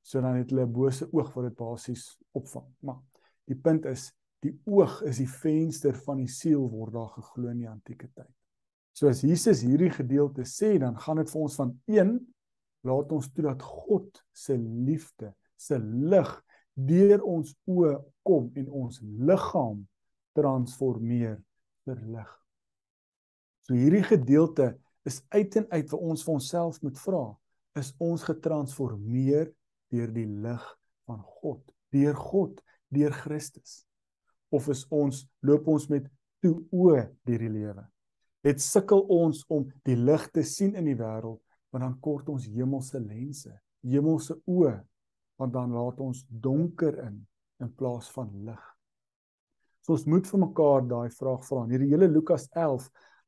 So 0.02 0.20
dan 0.20 0.36
het 0.36 0.50
hulle 0.50 0.66
'n 0.66 0.72
bose 0.72 1.08
oog 1.12 1.32
wat 1.34 1.44
dit 1.44 1.56
basies 1.56 2.18
opvang. 2.32 2.68
Maar 2.80 3.00
die 3.46 3.56
punt 3.56 3.86
is, 3.86 4.12
die 4.42 4.60
oog 4.66 5.02
is 5.02 5.16
die 5.16 5.28
venster 5.28 5.94
van 5.94 6.18
die 6.18 6.28
siel 6.28 6.68
word 6.68 6.92
daar 6.92 7.08
geglo 7.08 7.48
in 7.48 7.58
die 7.58 7.68
antieke 7.68 8.08
tyd. 8.14 8.34
So 8.92 9.08
as 9.08 9.22
Jesus 9.22 9.62
hierdie 9.62 9.90
gedeelte 9.90 10.44
sê, 10.44 10.78
dan 10.78 10.98
gaan 10.98 11.16
dit 11.16 11.30
vir 11.30 11.40
ons 11.40 11.54
van 11.54 11.80
1 11.86 12.18
laat 12.86 13.12
ons 13.12 13.28
toe 13.34 13.44
dat 13.44 13.62
God 13.62 14.22
se 14.32 14.56
liefde, 14.56 15.32
se 15.56 15.78
lig 15.78 16.30
deur 16.74 17.22
ons 17.26 17.52
oë 17.68 17.96
kom 18.24 18.48
en 18.56 18.68
ons 18.84 19.00
liggaam 19.02 19.82
transformeer 20.36 21.40
vir 21.84 22.04
lig. 22.14 22.30
So 23.66 23.76
hierdie 23.76 24.06
gedeelte 24.06 24.72
is 25.06 25.20
uit 25.34 25.56
en 25.60 25.68
uit 25.70 25.90
vir 25.90 26.06
ons 26.10 26.24
vir 26.24 26.36
onsself 26.36 26.80
moet 26.84 26.98
vra, 27.00 27.24
is 27.78 27.92
ons 28.02 28.24
getransformeer 28.26 29.50
deur 29.92 30.10
die 30.14 30.26
lig 30.26 30.64
van 31.08 31.20
God, 31.40 31.62
deur 31.94 32.16
God, 32.16 32.58
deur 32.90 33.14
Christus? 33.14 33.84
Of 34.50 34.68
is 34.72 34.84
ons 34.90 35.24
loop 35.46 35.68
ons 35.70 35.86
met 35.90 36.06
toe 36.42 36.56
oë 36.74 37.06
deur 37.28 37.44
die 37.44 37.52
lewe? 37.52 37.84
Het 38.46 38.62
sukkel 38.64 39.04
ons 39.12 39.44
om 39.52 39.66
die 39.86 39.98
lig 39.98 40.26
te 40.34 40.42
sien 40.46 40.74
in 40.78 40.88
die 40.88 40.98
wêreld, 40.98 41.40
want 41.70 41.84
dan 41.84 41.98
kort 42.02 42.28
ons 42.28 42.46
hemelse 42.50 43.00
lense, 43.00 43.52
hemelse 43.86 44.36
oë, 44.46 44.74
want 45.40 45.52
dan 45.52 45.72
laat 45.72 46.00
ons 46.00 46.24
donker 46.28 46.98
in 47.06 47.26
in 47.60 47.68
plaas 47.76 48.08
van 48.14 48.30
lig. 48.46 48.60
So 49.84 49.92
ons 49.92 50.06
moet 50.08 50.26
vir 50.28 50.40
mekaar 50.40 50.86
daai 50.88 51.10
vraag 51.12 51.42
vra. 51.44 51.66
Hierdie 51.68 51.90
hele 51.92 52.08
Lukas 52.08 52.46
11 52.56 52.86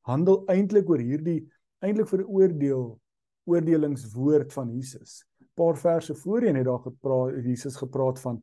handel 0.09 0.43
eintlik 0.53 0.89
oor 0.89 1.03
hierdie 1.05 1.43
eintlik 1.85 2.09
vir 2.09 2.25
oordeel 2.25 2.87
oordelingswoord 3.51 4.53
van 4.55 4.71
Jesus. 4.73 5.23
'n 5.41 5.49
Paar 5.55 5.77
verse 5.77 6.15
voorheen 6.15 6.57
het 6.57 6.65
daar 6.65 6.81
gepraat 6.81 7.45
Jesus 7.45 7.77
gepraat 7.77 8.21
van 8.21 8.43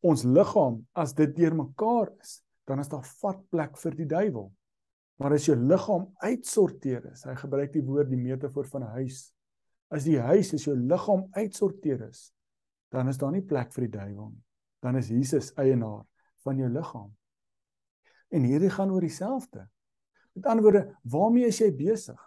ons 0.00 0.22
liggaam 0.22 0.86
as 0.94 1.14
dit 1.14 1.36
deurmekaar 1.36 2.12
is, 2.20 2.40
dan 2.64 2.78
is 2.78 2.88
daar 2.88 3.04
vat 3.20 3.40
plek 3.50 3.76
vir 3.76 3.96
die 3.96 4.06
duiwel. 4.06 4.52
Maar 5.18 5.32
as 5.32 5.46
jou 5.46 5.56
liggaam 5.56 6.10
uitsorteer 6.20 7.10
is, 7.12 7.24
hy 7.24 7.34
gebruik 7.34 7.72
die 7.72 7.84
woord 7.84 8.08
die 8.08 8.20
metafoor 8.20 8.66
van 8.66 8.82
'n 8.82 8.94
huis. 9.00 9.32
As 9.92 10.06
die 10.06 10.18
huis 10.18 10.52
is 10.56 10.66
jou 10.66 10.74
liggaam 10.76 11.26
uitsorteer 11.36 12.08
is, 12.08 12.30
dan 12.90 13.08
is 13.10 13.18
daar 13.20 13.34
nie 13.34 13.44
plek 13.44 13.72
vir 13.74 13.86
die 13.86 13.94
duiwel 13.98 14.30
nie. 14.32 14.42
Dan 14.82 14.98
is 15.00 15.10
Jesus 15.10 15.52
eienaar 15.58 16.04
van 16.44 16.58
jou 16.60 16.68
liggaam. 16.70 17.10
En 18.34 18.46
hierdie 18.46 18.70
gaan 18.70 18.92
oor 18.94 19.04
dieselfde. 19.04 19.66
Met 20.36 20.48
ander 20.50 20.66
woorde, 20.66 20.82
waarmee 21.02 21.50
is 21.50 21.60
jy 21.62 21.70
besig? 21.74 22.18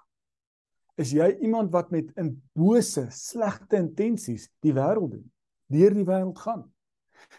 Is 1.00 1.14
jy 1.16 1.30
iemand 1.46 1.72
wat 1.72 1.92
met 1.96 2.10
in 2.20 2.34
bose, 2.58 3.06
slegte 3.16 3.80
intensies 3.80 4.50
die 4.66 4.74
wêreld 4.76 5.14
doen? 5.16 5.28
Deur 5.72 5.96
die 5.96 6.08
wêreld 6.08 6.40
gaan? 6.44 6.66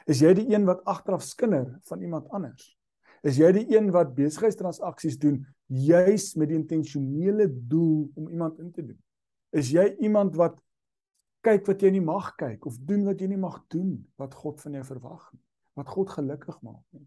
Is 0.08 0.20
jy 0.22 0.32
die 0.36 0.46
een 0.52 0.68
wat 0.68 0.84
agteraf 0.88 1.24
skinder 1.24 1.66
van 1.88 2.04
iemand 2.04 2.28
anders? 2.36 2.70
Is 3.26 3.36
jy 3.40 3.50
die 3.52 3.66
een 3.74 3.90
wat 3.92 4.14
besigheidstransaksies 4.16 5.18
doen 5.20 5.42
juis 5.66 6.32
met 6.40 6.48
die 6.48 6.56
intentionele 6.56 7.50
doel 7.50 8.08
om 8.16 8.30
iemand 8.30 8.60
in 8.60 8.70
te 8.72 8.84
doen? 8.84 8.98
Is 9.52 9.70
jy 9.74 9.86
iemand 9.98 10.36
wat 10.36 10.60
kyk 11.42 11.66
wat 11.66 11.82
jy 11.82 11.90
nie 11.90 12.04
mag 12.04 12.34
kyk 12.36 12.66
of 12.66 12.76
doen 12.86 13.06
wat 13.08 13.20
jy 13.20 13.30
nie 13.32 13.40
mag 13.40 13.62
doen 13.72 13.96
wat 14.20 14.34
God 14.34 14.60
van 14.60 14.76
jou 14.76 14.84
verwag 14.84 15.24
nie, 15.32 15.42
wat 15.80 15.88
God 15.88 16.10
gelukkig 16.10 16.60
maak 16.62 16.84
nie? 16.92 17.06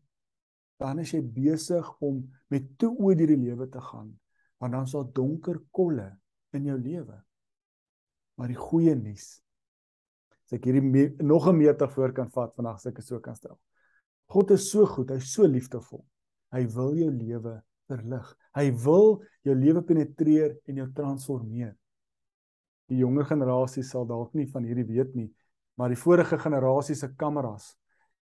dan 0.83 0.99
is 1.03 1.13
jy 1.13 1.21
besig 1.23 1.87
om 2.03 2.21
met 2.51 2.65
toe 2.81 2.91
oor 2.97 3.15
hierdie 3.15 3.39
lewe 3.39 3.69
te 3.71 3.81
gaan 3.91 4.11
want 4.61 4.75
dan 4.75 4.87
sal 4.87 5.03
donker 5.11 5.57
kolle 5.75 6.05
in 6.55 6.69
jou 6.69 6.77
lewe. 6.79 7.17
Maar 8.39 8.53
die 8.53 8.59
goeie 8.59 8.93
nuus 8.95 9.41
as 10.45 10.55
ek 10.55 10.69
hierdie 10.69 11.09
nog 11.23 11.49
'n 11.49 11.57
meter 11.57 11.89
voor 11.91 12.13
kan 12.15 12.29
vat 12.31 12.55
vandag 12.55 12.79
as 12.79 12.85
ek 12.87 12.95
dit 12.95 13.05
so 13.05 13.19
kan 13.19 13.35
stel. 13.35 13.59
God 14.31 14.51
is 14.51 14.69
so 14.71 14.85
goed 14.85 15.11
hy's 15.11 15.33
so 15.33 15.43
liefdevol. 15.43 16.05
Hy 16.51 16.63
wil 16.75 16.95
jou 16.95 17.11
lewe 17.11 17.61
verlig. 17.87 18.27
Hy 18.55 18.71
wil 18.71 19.23
jou 19.43 19.55
lewe 19.55 19.81
penetreer 19.81 20.57
en 20.67 20.75
jou 20.75 20.87
transformeer 20.93 21.75
die 22.89 22.97
jonger 22.97 23.25
generasie 23.25 23.83
sal 23.83 24.05
dalk 24.05 24.33
nie 24.33 24.47
van 24.51 24.63
hierdie 24.63 24.87
weet 24.89 25.15
nie 25.15 25.29
maar 25.75 25.89
die 25.89 25.99
vorige 25.99 26.37
generasie 26.37 26.95
se 26.95 27.09
kameras 27.15 27.73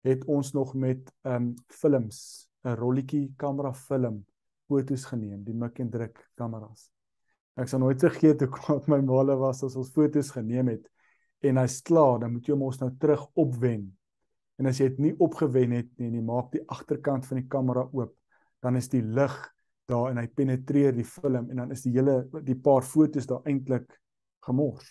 het 0.07 0.25
ons 0.25 0.53
nog 0.53 0.73
met 0.73 1.11
ehm 1.23 1.51
um, 1.51 1.53
films 1.67 2.47
'n 2.63 2.75
rolletjie 2.77 3.33
kamera 3.37 3.73
film 3.73 4.25
fotos 4.71 5.05
geneem, 5.09 5.43
die 5.43 5.55
mik 5.57 5.79
en 5.83 5.89
druk 5.91 6.19
kameras. 6.39 6.89
Ek 7.59 7.67
sal 7.67 7.81
nooit 7.83 8.01
vergeet 8.01 8.43
hoe 8.43 8.49
kwaad 8.55 8.87
my 8.91 9.01
maale 9.05 9.35
was 9.39 9.63
as 9.67 9.75
ons 9.79 9.91
fotos 9.91 10.31
geneem 10.31 10.71
het 10.71 10.87
en 11.41 11.57
hy's 11.57 11.81
klaar, 11.81 12.19
dan 12.21 12.31
moet 12.35 12.47
jy 12.47 12.53
hom 12.53 12.67
ons 12.69 12.79
nou 12.79 12.91
terug 13.01 13.25
opwen. 13.41 13.89
En 14.61 14.69
as 14.69 14.79
jy 14.79 14.91
dit 14.91 14.99
nie 15.07 15.13
opgewen 15.17 15.73
het 15.73 15.89
nie 15.97 16.07
en 16.07 16.19
jy 16.19 16.21
maak 16.25 16.51
die 16.53 16.61
agterkant 16.69 17.25
van 17.25 17.41
die 17.41 17.47
kamera 17.49 17.87
oop, 17.91 18.13
dan 18.61 18.77
is 18.77 18.91
die 18.93 19.01
lig 19.01 19.35
daar 19.89 20.11
en 20.11 20.21
hy 20.21 20.27
penetreer 20.27 20.93
die 20.95 21.07
film 21.07 21.49
en 21.49 21.63
dan 21.63 21.73
is 21.73 21.81
die 21.83 21.95
hele 21.97 22.21
die 22.45 22.55
paar 22.55 22.85
fotos 22.85 23.27
daar 23.27 23.41
eintlik 23.49 23.89
gemors. 24.45 24.88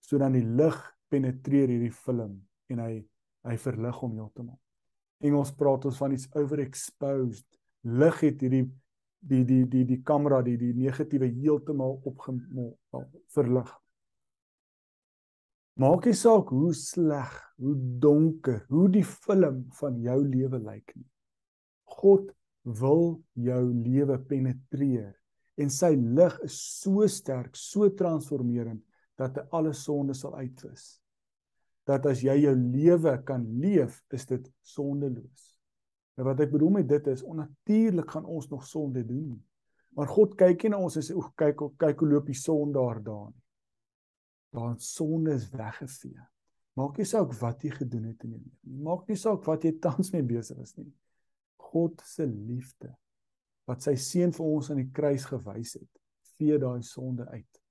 So 0.00 0.18
dan 0.18 0.36
die 0.36 0.44
lig 0.44 0.76
penetreer 1.10 1.70
hierdie 1.70 1.94
film 1.94 2.40
en 2.72 2.82
hy 2.82 2.94
hy 3.46 3.54
verlig 3.62 3.98
hom 4.02 4.16
heeltemal. 4.18 4.58
Engels 5.22 5.52
praat 5.54 5.84
ons 5.86 5.98
van 6.00 6.14
iets 6.16 6.26
overexposed. 6.34 7.46
Lig 7.86 8.20
het 8.24 8.42
hierdie 8.42 8.64
die 9.26 9.44
die 9.46 9.64
die 9.70 9.84
die 9.86 10.00
kamera 10.06 10.40
die 10.42 10.56
die 10.58 10.72
negatiewe 10.74 11.28
heeltemal 11.30 12.00
opgemol 12.04 12.74
verlig. 13.34 13.70
Maak 15.76 16.08
nie 16.08 16.16
saak 16.16 16.50
hoe 16.56 16.72
sleg, 16.74 17.32
hoe 17.60 17.74
donker, 18.00 18.62
hoe 18.72 18.88
die 18.88 19.04
film 19.04 19.66
van 19.76 19.98
jou 20.00 20.16
lewe 20.24 20.58
lyk 20.62 20.94
nie. 20.96 21.08
God 21.98 22.30
wil 22.80 23.20
jou 23.36 23.62
lewe 23.74 24.16
penetreer 24.30 25.12
en 25.56 25.72
sy 25.72 25.94
lig 25.96 26.36
is 26.44 26.58
so 26.82 27.06
sterk, 27.08 27.56
so 27.56 27.88
transformerend 27.96 28.82
dat 29.16 29.38
hy 29.40 29.46
alle 29.56 29.72
sonde 29.76 30.14
sal 30.14 30.36
uitwis 30.36 30.96
dat 31.86 32.06
as 32.10 32.22
jy 32.24 32.34
jou 32.42 32.54
lewe 32.58 33.14
kan 33.26 33.44
leef, 33.62 34.00
is 34.14 34.26
dit 34.26 34.46
sondeloos. 34.66 35.44
En 36.18 36.26
wat 36.26 36.40
ek 36.42 36.50
bedoel 36.50 36.80
met 36.80 36.88
dit 36.90 37.10
is 37.12 37.22
onnatuurlik 37.22 38.10
gaan 38.10 38.26
ons 38.26 38.48
nog 38.50 38.64
sonde 38.66 39.04
doen. 39.06 39.36
Maar 39.96 40.10
God 40.10 40.34
kyk 40.38 40.66
nie 40.66 40.72
na 40.74 40.80
ons 40.82 40.96
en 40.98 41.04
sê 41.06 41.14
o, 41.16 41.22
kyk 41.38 41.62
kyk 41.80 42.02
hoe 42.02 42.08
loop 42.10 42.26
die 42.28 42.36
son 42.36 42.74
daar 42.74 42.98
daan. 43.04 43.34
Daar 44.56 44.74
sonde 44.82 45.36
is 45.36 45.46
weggevee. 45.52 46.18
Maak 46.76 46.98
nie 46.98 47.06
saak 47.08 47.32
wat 47.38 47.62
jy 47.64 47.70
gedoen 47.72 48.10
het 48.10 48.24
in 48.26 48.34
jou 48.34 48.42
lewe. 48.42 48.82
Maak 48.88 49.06
nie 49.08 49.20
saak 49.20 49.46
wat 49.46 49.64
jy 49.64 49.76
tans 49.80 50.10
mee 50.12 50.26
besig 50.26 50.58
is 50.64 50.74
nie. 50.76 50.90
God 51.70 52.02
se 52.04 52.26
liefde 52.26 52.90
wat 53.66 53.82
sy 53.82 53.96
seun 53.98 54.32
vir 54.32 54.46
ons 54.46 54.70
aan 54.70 54.80
die 54.80 54.92
kruis 54.94 55.26
gewys 55.26 55.76
het, 55.80 55.90
vee 56.36 56.58
daai 56.58 56.82
sonde 56.86 57.26
uit. 57.32 57.62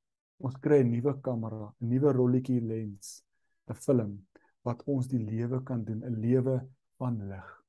Ons 0.43 0.55
kry 0.59 0.81
'n 0.83 0.91
nuwe 0.91 1.13
kamera, 1.21 1.73
'n 1.81 1.89
nuwe 1.89 2.11
rolletjie 2.11 2.61
lens 2.61 3.23
'n 3.69 3.73
film 3.73 4.27
wat 4.63 4.83
ons 4.85 5.07
die 5.07 5.19
lewe 5.19 5.63
kan 5.63 5.83
doen, 5.83 6.03
'n 6.03 6.21
lewe 6.21 6.67
van 6.97 7.27
lig. 7.29 7.63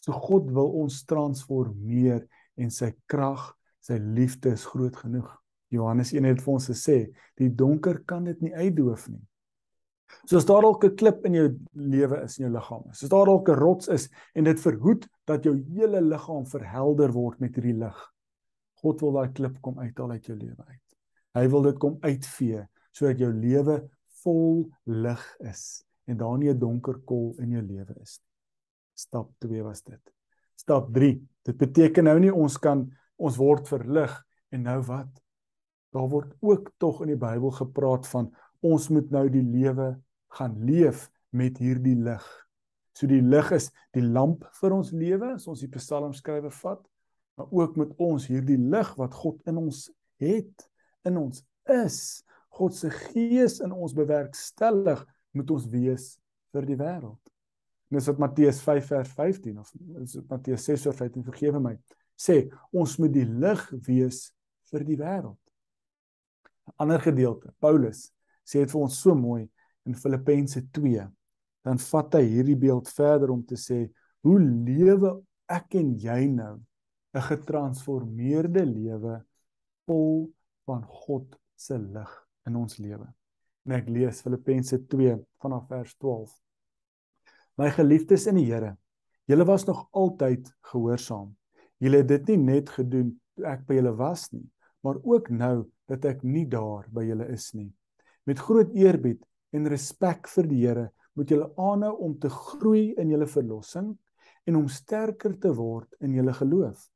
So 0.00 0.12
God 0.12 0.50
wil 0.50 0.72
ons 0.82 1.04
transformeer 1.04 2.26
en 2.56 2.70
sy 2.70 2.92
krag, 3.06 3.56
sy 3.80 3.98
liefde 3.98 4.52
is 4.52 4.64
groot 4.64 4.96
genoeg. 4.96 5.30
Johannes 5.68 6.12
1 6.12 6.24
het 6.24 6.42
vir 6.42 6.52
ons 6.52 6.68
gesê, 6.68 7.14
die 7.36 7.48
donker 7.48 8.02
kan 8.04 8.24
dit 8.24 8.40
nie 8.40 8.54
uitdoof 8.54 9.08
nie. 9.08 9.22
So 10.26 10.36
as 10.36 10.46
daar 10.46 10.62
dalk 10.62 10.84
'n 10.84 10.96
klip 10.96 11.24
in 11.26 11.34
jou 11.34 11.48
lewe 11.72 12.22
is 12.22 12.38
in 12.38 12.46
jou 12.46 12.52
liggaam, 12.54 12.84
as 12.90 13.00
daar 13.00 13.26
dalk 13.26 13.48
'n 13.48 13.58
rots 13.58 13.88
is 13.88 14.08
en 14.34 14.44
dit 14.44 14.60
verhoed 14.60 15.08
dat 15.26 15.44
jou 15.44 15.56
hele 15.56 16.00
liggaam 16.00 16.46
verhelder 16.46 17.12
word 17.12 17.40
met 17.40 17.54
hierdie 17.54 17.78
lig. 17.78 18.12
God 18.82 19.00
wil 19.00 19.12
daai 19.12 19.32
klip 19.32 19.60
kom 19.60 19.78
uithaal 19.78 20.10
uit 20.10 20.26
jou 20.26 20.36
lewe 20.36 20.64
uit. 20.66 20.86
Hy 21.34 21.48
wil 21.48 21.62
dit 21.62 21.78
kom 21.78 21.96
uitvee 22.00 22.68
sodat 22.92 23.18
jou 23.18 23.32
lewe 23.32 23.88
vol 24.22 24.70
lig 24.84 25.36
is 25.40 25.84
en 26.06 26.16
daar 26.16 26.38
nie 26.38 26.50
'n 26.50 26.58
donker 26.58 27.00
kol 27.04 27.34
in 27.38 27.50
jou 27.50 27.62
lewe 27.62 27.94
is 28.00 28.18
nie. 28.18 28.32
Stap 28.94 29.32
2 29.38 29.62
was 29.62 29.82
dit. 29.82 30.00
Stap 30.56 30.92
3. 30.94 31.20
Dit 31.42 31.56
beteken 31.56 32.04
nou 32.04 32.18
nie 32.18 32.32
ons 32.32 32.58
kan 32.58 32.84
ons 33.16 33.36
word 33.36 33.68
verlig 33.68 34.12
en 34.50 34.62
nou 34.62 34.80
wat? 34.82 35.10
Daar 35.92 36.08
word 36.08 36.34
ook 36.40 36.70
tog 36.78 37.02
in 37.02 37.08
die 37.08 37.20
Bybel 37.20 37.50
gepraat 37.50 38.06
van 38.06 38.30
ons 38.62 38.88
moet 38.94 39.10
nou 39.10 39.26
die 39.32 39.44
lewe 39.44 39.94
gaan 40.38 40.56
leef 40.66 41.08
met 41.34 41.58
hierdie 41.60 41.96
lig. 41.98 42.24
So 42.96 43.08
die 43.08 43.22
lig 43.24 43.50
is 43.56 43.70
die 43.96 44.04
lamp 44.04 44.44
vir 44.60 44.74
ons 44.76 44.92
lewe, 44.94 45.34
as 45.36 45.48
ons 45.48 45.62
die 45.64 45.70
Psalm 45.72 46.12
skrywe 46.16 46.52
vat, 46.62 46.82
maar 47.38 47.48
ook 47.50 47.78
met 47.80 47.94
ons 48.02 48.28
hierdie 48.28 48.58
lig 48.60 48.92
wat 48.98 49.16
God 49.16 49.40
in 49.48 49.58
ons 49.62 49.86
het, 50.22 50.68
in 51.08 51.18
ons 51.18 51.42
is, 51.72 51.98
God 52.52 52.76
se 52.76 52.90
gees 52.92 53.60
in 53.64 53.72
ons 53.72 53.94
bewerkstellig 53.96 55.00
moet 55.32 55.52
ons 55.54 55.68
wees 55.72 56.12
vir 56.52 56.68
die 56.68 56.76
wêreld. 56.76 57.20
Dis 57.92 58.08
wat 58.08 58.20
Matteus 58.20 58.60
5 58.64 58.86
vers 58.88 59.12
15 59.16 59.58
of 59.60 59.72
is 60.00 60.16
dit 60.16 60.28
Matteus 60.28 60.64
6 60.68 60.86
vers 60.88 61.00
15 61.00 61.24
vergewe 61.28 61.60
my. 61.64 61.74
Sê 62.16 62.44
ons 62.76 62.98
moet 63.00 63.12
die 63.12 63.26
lig 63.26 63.62
wees 63.88 64.26
vir 64.72 64.84
die 64.88 64.98
wêreld. 65.00 65.40
'n 66.68 66.76
Ander 66.84 67.00
gedeelte, 67.00 67.52
Paulus 67.60 68.12
sê 68.44 68.62
dit 68.62 68.72
vir 68.72 68.80
ons 68.80 69.00
so 69.04 69.14
mooi 69.14 69.46
in 69.88 69.94
Filippense 69.98 70.62
2. 70.74 71.06
Dan 71.62 71.78
vat 71.78 72.18
hy 72.18 72.24
hierdie 72.26 72.58
beeld 72.58 72.90
verder 72.90 73.32
om 73.34 73.42
te 73.46 73.58
sê 73.58 73.84
hoe 74.26 74.38
lewe 74.40 75.16
ek 75.50 75.76
en 75.80 75.94
jy 75.98 76.26
nou 76.30 76.60
'n 77.14 77.26
getransformeerde 77.28 78.64
lewe 78.64 79.18
vol 79.86 80.30
van 80.66 80.82
God 80.82 81.36
se 81.56 81.78
lig 81.78 82.12
in 82.46 82.56
ons 82.56 82.78
lewe. 82.78 83.06
En 83.66 83.72
ek 83.76 83.88
lees 83.88 84.22
Filippense 84.22 84.78
2 84.90 85.18
vanaf 85.42 85.68
vers 85.68 85.94
12. 85.96 86.32
My 87.58 87.68
geliefdes 87.70 88.26
in 88.26 88.40
die 88.40 88.48
Here, 88.48 88.76
julle 89.28 89.44
was 89.44 89.66
nog 89.68 89.84
altyd 89.92 90.48
gehoorsaam. 90.72 91.36
Julle 91.78 92.00
het 92.02 92.08
dit 92.08 92.32
nie 92.32 92.36
net 92.54 92.70
gedoen 92.70 93.12
toe 93.36 93.46
ek 93.46 93.66
by 93.66 93.78
julle 93.78 93.92
was 93.98 94.30
nie, 94.32 94.46
maar 94.82 94.98
ook 95.02 95.30
nou 95.30 95.68
dat 95.90 96.04
ek 96.08 96.22
nie 96.22 96.46
daar 96.48 96.88
by 96.90 97.04
julle 97.06 97.28
is 97.32 97.52
nie. 97.54 97.70
Met 98.28 98.38
groot 98.38 98.70
eerbied 98.78 99.22
en 99.52 99.68
respek 99.68 100.28
vir 100.30 100.48
die 100.48 100.60
Here, 100.62 100.86
moet 101.18 101.30
julle 101.30 101.50
aanhou 101.60 101.92
om 102.06 102.14
te 102.20 102.30
groei 102.32 102.92
in 103.00 103.10
julle 103.12 103.28
verlossing 103.28 103.92
en 104.48 104.58
om 104.58 104.68
sterker 104.70 105.34
te 105.40 105.52
word 105.54 105.92
in 106.00 106.14
julle 106.16 106.32
geloof. 106.36 106.86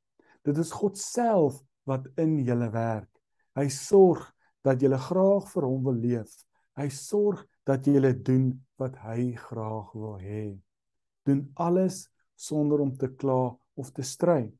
Dit 0.46 0.58
is 0.62 0.72
God 0.72 0.98
self 0.98 1.60
wat 1.86 2.06
in 2.22 2.38
julle 2.46 2.70
werk. 2.72 3.10
Hy 3.56 3.68
sorg 3.72 4.24
dat 4.66 4.82
jy 4.82 4.90
graag 4.98 5.48
vir 5.52 5.66
hom 5.66 5.84
wil 5.86 5.98
leef. 6.00 6.32
Hy 6.76 6.88
sorg 6.92 7.44
dat 7.66 7.86
jy 7.86 8.12
doen 8.22 8.50
wat 8.80 8.96
hy 9.04 9.32
graag 9.38 9.92
wil 9.94 10.18
hê. 10.20 10.56
Doen 11.26 11.46
alles 11.56 12.06
sonder 12.36 12.82
om 12.84 12.92
te 12.96 13.08
kla 13.08 13.56
of 13.76 13.92
te 13.92 14.04
stry. 14.04 14.52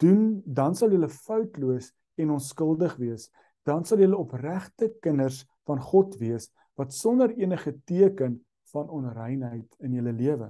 Doen 0.00 0.40
dan 0.46 0.74
sal 0.74 0.92
jy 0.94 1.08
foutloos 1.08 1.90
en 2.16 2.36
onskuldig 2.36 2.96
wees. 3.00 3.28
Dan 3.66 3.84
sal 3.84 4.00
jy 4.00 4.08
opregte 4.16 4.92
kinders 5.02 5.44
van 5.68 5.80
God 5.80 6.16
wees 6.20 6.50
wat 6.78 6.94
sonder 6.94 7.32
enige 7.36 7.74
teken 7.84 8.38
van 8.72 8.88
onreinheid 8.88 9.76
in 9.84 9.98
julle 9.98 10.12
lewe. 10.12 10.48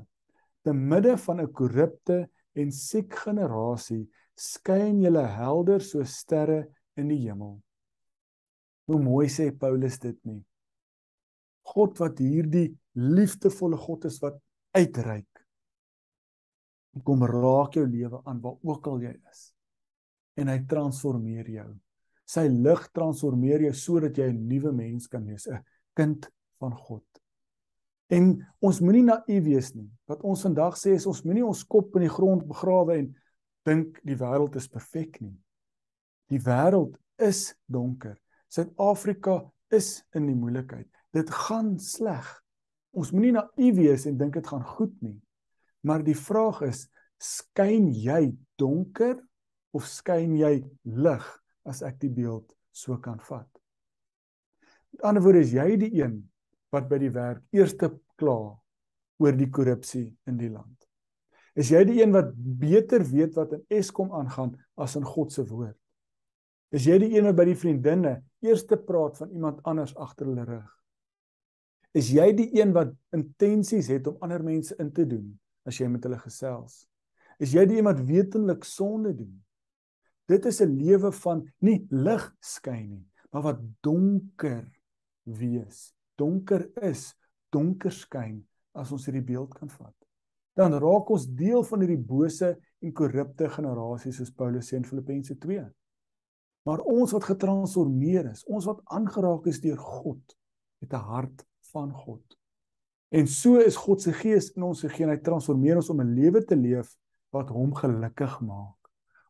Te 0.62 0.72
midde 0.72 1.16
van 1.18 1.40
'n 1.40 1.52
korrupte 1.52 2.28
en 2.54 2.72
siek 2.72 3.14
generasie 3.14 4.08
skyn 4.34 5.02
julle 5.02 5.24
helder 5.26 5.80
so 5.80 6.04
sterre 6.04 6.68
in 6.96 7.08
die 7.08 7.20
hemel. 7.26 7.58
Hoe 8.86 9.00
mooi 9.02 9.28
sê 9.28 9.50
Paulus 9.52 9.98
dit 9.98 10.18
nie. 10.24 10.40
God 11.62 11.98
wat 11.98 12.18
hierdie 12.18 12.70
liefdevolle 12.98 13.76
God 13.76 14.04
is 14.04 14.18
wat 14.22 14.40
uitreik. 14.74 15.28
Kom 17.04 17.22
raak 17.22 17.76
jou 17.78 17.86
lewe 17.86 18.22
aan 18.26 18.40
waar 18.42 18.58
ook 18.66 18.86
al 18.86 19.04
jy 19.06 19.14
is. 19.30 19.52
En 20.36 20.48
hy 20.48 20.58
transformeer 20.66 21.48
jou. 21.48 21.70
Sy 22.30 22.46
lig 22.46 22.82
transformeer 22.94 23.64
jou 23.66 23.72
sodat 23.74 24.18
jy 24.18 24.28
'n 24.30 24.46
nuwe 24.48 24.72
mens 24.72 25.08
kan 25.08 25.24
wees, 25.26 25.48
'n 25.48 25.64
kind 25.96 26.28
van 26.60 26.76
God. 26.76 27.04
En 28.10 28.46
ons 28.60 28.80
moenie 28.80 29.04
naïef 29.06 29.44
wees 29.44 29.74
nie. 29.74 29.88
Wat 30.06 30.22
ons 30.22 30.42
vandag 30.42 30.76
sê 30.78 30.94
is 30.94 31.06
ons 31.06 31.22
moenie 31.24 31.46
ons 31.46 31.64
kop 31.64 31.94
in 31.96 32.02
die 32.02 32.16
grond 32.16 32.46
begrawe 32.46 32.98
en 32.98 33.14
dink 33.66 34.00
die 34.04 34.16
wêreld 34.18 34.56
is 34.56 34.68
perfek 34.68 35.20
nie. 35.20 35.36
Die 36.30 36.40
wêreld 36.42 36.96
is 37.18 37.54
donker. 37.66 38.16
Suid-Afrika 38.50 39.44
is 39.70 40.02
in 40.14 40.26
die 40.26 40.34
moeilikheid. 40.34 40.88
Dit 41.14 41.30
gaan 41.30 41.78
sleg. 41.78 42.26
Ons 42.90 43.12
moenie 43.12 43.36
naïef 43.36 43.76
wees 43.76 44.06
en 44.06 44.18
dink 44.18 44.34
dit 44.34 44.46
gaan 44.46 44.64
goed 44.64 44.94
nie. 45.02 45.20
Maar 45.86 46.02
die 46.02 46.18
vraag 46.18 46.62
is, 46.66 46.88
skyn 47.20 47.90
jy 47.94 48.32
donker 48.58 49.20
of 49.76 49.86
skyn 49.86 50.34
jy 50.38 50.64
lig 50.84 51.26
as 51.68 51.82
ek 51.86 51.98
die 52.02 52.12
beeld 52.12 52.52
so 52.72 52.96
kan 53.02 53.20
vat? 53.28 53.48
Met 54.94 55.06
ander 55.06 55.22
woorde, 55.22 55.44
is 55.44 55.54
jy 55.54 55.76
die 55.78 55.92
een 56.00 56.20
wat 56.74 56.88
by 56.90 56.98
die 57.02 57.12
werk 57.14 57.42
eerste 57.54 57.92
kla 58.20 58.38
oor 59.20 59.36
die 59.36 59.50
korrupsie 59.50 60.08
in 60.26 60.38
die 60.40 60.50
land? 60.50 60.76
Is 61.58 61.70
jy 61.72 61.82
die 61.88 62.00
een 62.00 62.12
wat 62.14 62.30
beter 62.34 63.02
weet 63.04 63.34
wat 63.38 63.54
in 63.56 63.64
Eskom 63.80 64.12
aangaan 64.16 64.54
as 64.80 64.96
in 64.98 65.06
God 65.06 65.32
se 65.34 65.44
woord? 65.46 65.76
Is 66.70 66.86
jy 66.86 67.00
die 67.02 67.10
een 67.16 67.26
wat 67.26 67.38
by 67.40 67.48
die 67.48 67.58
vriendinne 67.58 68.20
eerste 68.46 68.78
praat 68.78 69.18
van 69.18 69.32
iemand 69.34 69.58
anders 69.66 69.96
agter 69.98 70.30
hulle 70.30 70.46
rug? 70.46 70.68
Is 71.90 72.12
jy 72.14 72.28
die 72.38 72.48
een 72.54 72.70
wat 72.74 72.92
intensies 73.16 73.90
het 73.90 74.06
om 74.06 74.20
ander 74.22 74.42
mense 74.46 74.76
in 74.78 74.92
te 74.94 75.06
doen 75.10 75.32
as 75.66 75.80
jy 75.80 75.88
met 75.90 76.06
hulle 76.06 76.20
gesels? 76.22 76.84
Is 77.42 77.54
jy 77.56 77.64
die 77.66 77.80
een 77.80 77.88
wat 77.88 78.02
wetenlik 78.06 78.66
sonde 78.68 79.10
doen? 79.16 79.34
Dit 80.30 80.46
is 80.46 80.60
'n 80.62 80.76
lewe 80.78 81.10
van 81.12 81.42
nie 81.58 81.86
lig 81.90 82.24
skyn 82.40 82.88
nie, 82.88 83.06
maar 83.32 83.42
wat 83.42 83.60
donker 83.82 84.70
wees. 85.24 85.92
Donker 86.14 86.70
is, 86.82 87.14
donker 87.50 87.92
skyn 87.92 88.46
as 88.72 88.92
ons 88.92 89.06
hierdie 89.06 89.26
beeld 89.26 89.54
kan 89.54 89.68
vat. 89.68 89.96
Dan 90.54 90.72
raak 90.72 91.10
ons 91.10 91.26
deel 91.26 91.62
van 91.66 91.80
hierdie 91.80 92.06
bose 92.06 92.56
en 92.80 92.92
korrupte 92.92 93.48
generasie 93.48 94.12
soos 94.12 94.30
Paulus 94.30 94.70
sê 94.70 94.76
in 94.76 94.84
Filippense 94.84 95.36
2. 95.38 95.64
Maar 96.68 96.80
ons 96.80 97.12
wat 97.12 97.24
getransformeer 97.24 98.30
is, 98.30 98.44
ons 98.44 98.66
wat 98.68 98.82
aangeraak 98.84 99.46
is 99.46 99.60
deur 99.60 99.78
God, 99.78 100.36
het 100.80 100.92
'n 100.92 101.06
hart 101.12 101.46
van 101.72 101.92
God. 101.92 102.36
En 103.10 103.26
so 103.26 103.58
is 103.58 103.76
God 103.76 104.02
se 104.02 104.12
gees 104.12 104.50
in 104.56 104.62
ons 104.62 104.80
gegee 104.80 105.04
en 105.04 105.10
hy 105.10 105.18
transformeer 105.18 105.76
ons 105.76 105.90
om 105.90 106.00
'n 106.00 106.14
lewe 106.14 106.44
te 106.44 106.56
leef 106.56 106.96
wat 107.32 107.48
hom 107.48 107.74
gelukkig 107.74 108.40
maak, 108.40 108.79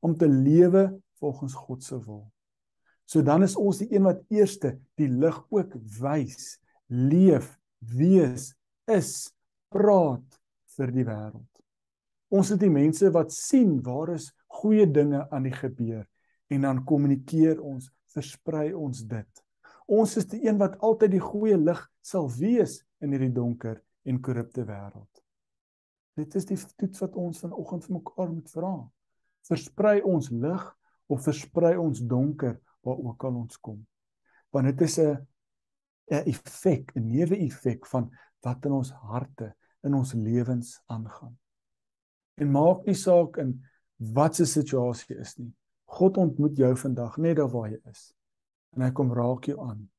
om 0.01 0.17
te 0.17 0.29
lewe 0.29 0.89
volgens 1.21 1.55
God 1.55 1.85
se 1.85 1.99
wil. 2.05 2.25
So 3.05 3.23
dan 3.27 3.43
is 3.43 3.57
ons 3.59 3.81
die 3.83 3.91
een 3.91 4.07
wat 4.07 4.23
eerste 4.31 4.77
die 5.01 5.09
lig 5.11 5.37
ook 5.51 5.75
wys, 6.01 6.59
leef, 6.87 7.57
wees, 7.79 8.53
is, 8.87 9.31
praat 9.71 10.39
vir 10.77 10.93
die 10.95 11.07
wêreld. 11.07 11.47
Ons 12.31 12.53
is 12.55 12.61
die 12.63 12.71
mense 12.71 13.11
wat 13.15 13.35
sien 13.35 13.81
waar 13.83 14.15
is 14.15 14.31
goeie 14.61 14.87
dinge 14.87 15.25
aan 15.31 15.49
die 15.49 15.55
gebeur 15.55 16.05
en 16.51 16.67
dan 16.67 16.85
kommunikeer 16.87 17.59
ons, 17.63 17.91
versprei 18.11 18.71
ons 18.75 19.03
dit. 19.07 19.43
Ons 19.91 20.17
is 20.21 20.29
die 20.31 20.45
een 20.47 20.59
wat 20.59 20.79
altyd 20.87 21.17
die 21.17 21.23
goeie 21.23 21.59
lig 21.59 21.83
sal 22.07 22.31
wees 22.39 22.79
in 23.03 23.15
hierdie 23.15 23.35
donker 23.35 23.81
en 24.07 24.23
korrupte 24.23 24.63
wêreld. 24.67 25.23
Dit 26.19 26.35
is 26.39 26.47
die 26.47 26.59
toets 26.79 27.03
wat 27.03 27.19
ons 27.19 27.43
vanoggend 27.43 27.87
vir 27.87 27.97
mekaar 27.99 28.31
moet 28.31 28.51
vra. 28.55 28.75
Versprei 29.51 29.99
ons 30.07 30.31
lig 30.31 30.67
of 31.11 31.25
versprei 31.27 31.75
ons 31.81 32.01
donker 32.07 32.57
waar 32.87 33.01
ook 33.03 33.25
al 33.27 33.43
ons 33.43 33.59
kom. 33.59 33.81
Want 34.55 34.71
dit 34.71 34.81
is 34.87 34.99
'n 34.99 35.27
'n 36.11 36.25
effek, 36.27 36.93
'n 36.95 37.07
neeweffek 37.07 37.87
van 37.87 38.11
wat 38.43 38.65
in 38.65 38.73
ons 38.73 38.91
harte, 38.91 39.55
in 39.83 39.95
ons 39.95 40.13
lewens 40.13 40.81
aangaan. 40.87 41.39
En 42.35 42.51
maak 42.51 42.87
nie 42.87 42.95
saak 42.95 43.37
in 43.37 43.61
wat 43.97 44.35
se 44.37 44.47
situasie 44.47 45.17
is 45.17 45.37
nie. 45.39 45.53
God 45.85 46.17
ontmoet 46.17 46.57
jou 46.57 46.77
vandag 46.77 47.17
net 47.17 47.37
daar 47.37 47.51
waar 47.51 47.69
jy 47.71 47.81
is. 47.91 48.13
En 48.77 48.83
hy 48.83 48.91
kom 48.91 49.13
raak 49.13 49.45
jou 49.45 49.59
aan. 49.61 49.91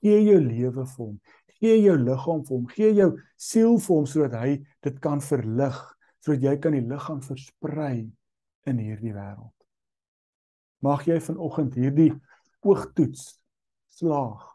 Gee 0.00 0.22
jou 0.22 0.38
lewe 0.40 0.86
vir 0.86 1.04
hom. 1.06 1.20
Gee 1.60 1.80
jou 1.82 1.96
liggaam 1.98 2.44
vir 2.46 2.56
hom. 2.56 2.68
Gee 2.68 2.92
jou 2.94 3.10
siel 3.36 3.78
vir 3.78 3.96
hom 3.96 4.06
sodat 4.06 4.36
hy 4.40 4.66
dit 4.82 5.00
kan 5.00 5.20
verlig, 5.20 5.80
sodat 6.20 6.42
jy 6.42 6.56
kan 6.58 6.76
die 6.76 6.84
lig 6.84 7.02
gaan 7.02 7.22
versprei 7.24 8.10
in 8.70 8.80
hierdie 8.80 9.14
wêreld. 9.14 9.56
Mag 10.80 11.04
jy 11.08 11.18
vanoggend 11.20 11.76
hierdie 11.76 12.12
oogtoets 12.64 13.34
slaag. 13.92 14.46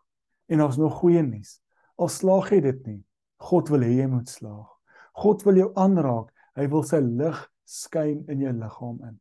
En 0.50 0.62
ons 0.66 0.78
nog 0.78 1.00
goeie 1.02 1.22
nuus. 1.26 1.60
Al 2.02 2.10
slaag 2.12 2.52
jy 2.54 2.62
dit 2.66 2.82
nie, 2.88 3.02
God 3.42 3.70
wil 3.74 3.86
hê 3.86 3.94
jy 4.00 4.10
moet 4.10 4.30
slaag. 4.30 4.68
God 5.16 5.46
wil 5.46 5.62
jou 5.62 5.70
aanraak. 5.80 6.32
Hy 6.56 6.68
wil 6.72 6.84
sy 6.88 7.00
lig 7.04 7.40
skyn 7.66 8.24
in 8.32 8.44
jou 8.46 8.54
liggaam 8.56 9.00
in, 9.08 9.16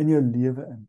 in 0.00 0.14
jou 0.14 0.22
lewe 0.24 0.64
in 0.70 0.86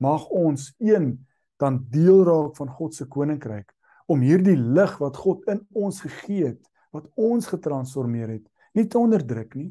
mag 0.00 0.24
ons 0.32 0.72
een 0.78 1.12
dan 1.60 1.84
deel 1.92 2.24
raak 2.24 2.56
van 2.56 2.72
God 2.72 2.96
se 2.96 3.06
koninkryk 3.08 3.68
om 4.10 4.24
hierdie 4.24 4.56
lig 4.56 4.96
wat 4.98 5.18
God 5.20 5.44
in 5.52 5.60
ons 5.76 6.00
gegee 6.02 6.48
het, 6.48 6.62
wat 6.90 7.06
ons 7.20 7.46
getransformeer 7.46 8.32
het, 8.32 8.46
nie 8.74 8.88
te 8.90 8.98
onderdruk 8.98 9.54
nie, 9.54 9.68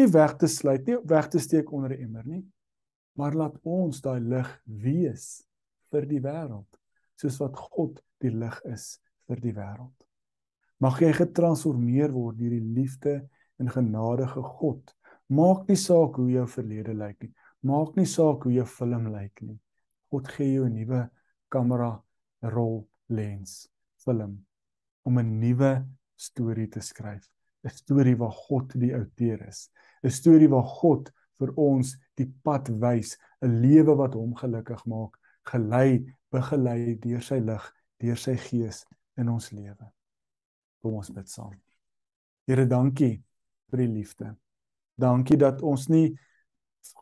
nie 0.00 0.08
weg 0.14 0.36
te 0.40 0.48
sluit 0.48 0.86
nie, 0.88 0.96
weg 1.10 1.28
te 1.28 1.42
steek 1.42 1.72
onder 1.72 1.92
'n 1.92 2.06
emmer 2.06 2.24
nie, 2.26 2.44
maar 3.18 3.34
laat 3.34 3.58
ons 3.62 4.00
daai 4.02 4.20
lig 4.20 4.50
wees 4.64 5.44
vir 5.90 6.06
die 6.10 6.20
wêreld, 6.22 6.80
soos 7.20 7.38
wat 7.42 7.56
God 7.56 8.00
die 8.22 8.32
lig 8.34 8.58
is 8.70 8.98
vir 9.28 9.40
die 9.42 9.54
wêreld. 9.54 10.06
Mag 10.82 10.98
jy 11.00 11.12
getransformeer 11.16 12.12
word 12.12 12.38
deur 12.40 12.56
die 12.56 12.74
liefde 12.76 13.14
en 13.62 13.70
genadige 13.70 14.42
God. 14.42 14.90
Maak 15.32 15.68
nie 15.70 15.78
saak 15.80 16.18
hoe 16.20 16.30
jou 16.32 16.46
verlede 16.50 16.94
lyk 16.98 17.22
nie. 17.22 17.32
Maak 17.64 17.94
nie 17.96 18.08
saak 18.10 18.44
hoe 18.44 18.52
jou 18.52 18.66
film 18.68 19.06
lyk 19.14 19.44
nie. 19.46 19.58
God 20.12 20.28
gee 20.34 20.52
jou 20.54 20.66
'n 20.66 20.74
nuwe 20.74 21.10
kamera 21.48 22.02
rol 22.42 22.84
lens 23.08 23.68
film 24.04 24.44
om 25.04 25.18
'n 25.18 25.40
nuwe 25.40 25.86
storie 26.16 26.68
te 26.68 26.80
skryf. 26.80 27.30
'n 27.64 27.70
Storie 27.70 28.16
waar 28.16 28.32
God 28.32 28.74
die 28.80 28.94
outeur 28.94 29.48
is. 29.48 29.70
'n 30.02 30.10
Storie 30.10 30.48
waar 30.48 30.68
God 30.80 31.10
vir 31.38 31.52
ons 31.60 31.96
die 32.18 32.28
pad 32.44 32.68
wys, 32.68 33.18
'n 33.42 33.60
lewe 33.62 33.96
wat 33.96 34.14
hom 34.14 34.34
gelukkig 34.34 34.86
maak, 34.86 35.18
gelei, 35.44 36.04
begelei 36.30 36.94
deur 37.00 37.22
sy 37.22 37.38
lig, 37.40 37.64
deur 38.00 38.16
sy 38.16 38.36
gees 38.36 38.84
in 39.16 39.28
ons 39.28 39.50
lewe. 39.52 39.90
Kom 40.82 40.94
ons 40.94 41.10
bid 41.10 41.28
saam. 41.28 41.54
Here, 42.46 42.66
dankie 42.66 43.22
vir 43.70 43.78
die 43.78 43.88
liefde. 43.88 44.36
Dankie 45.00 45.38
dat 45.40 45.62
ons 45.62 45.88
nie 45.88 46.18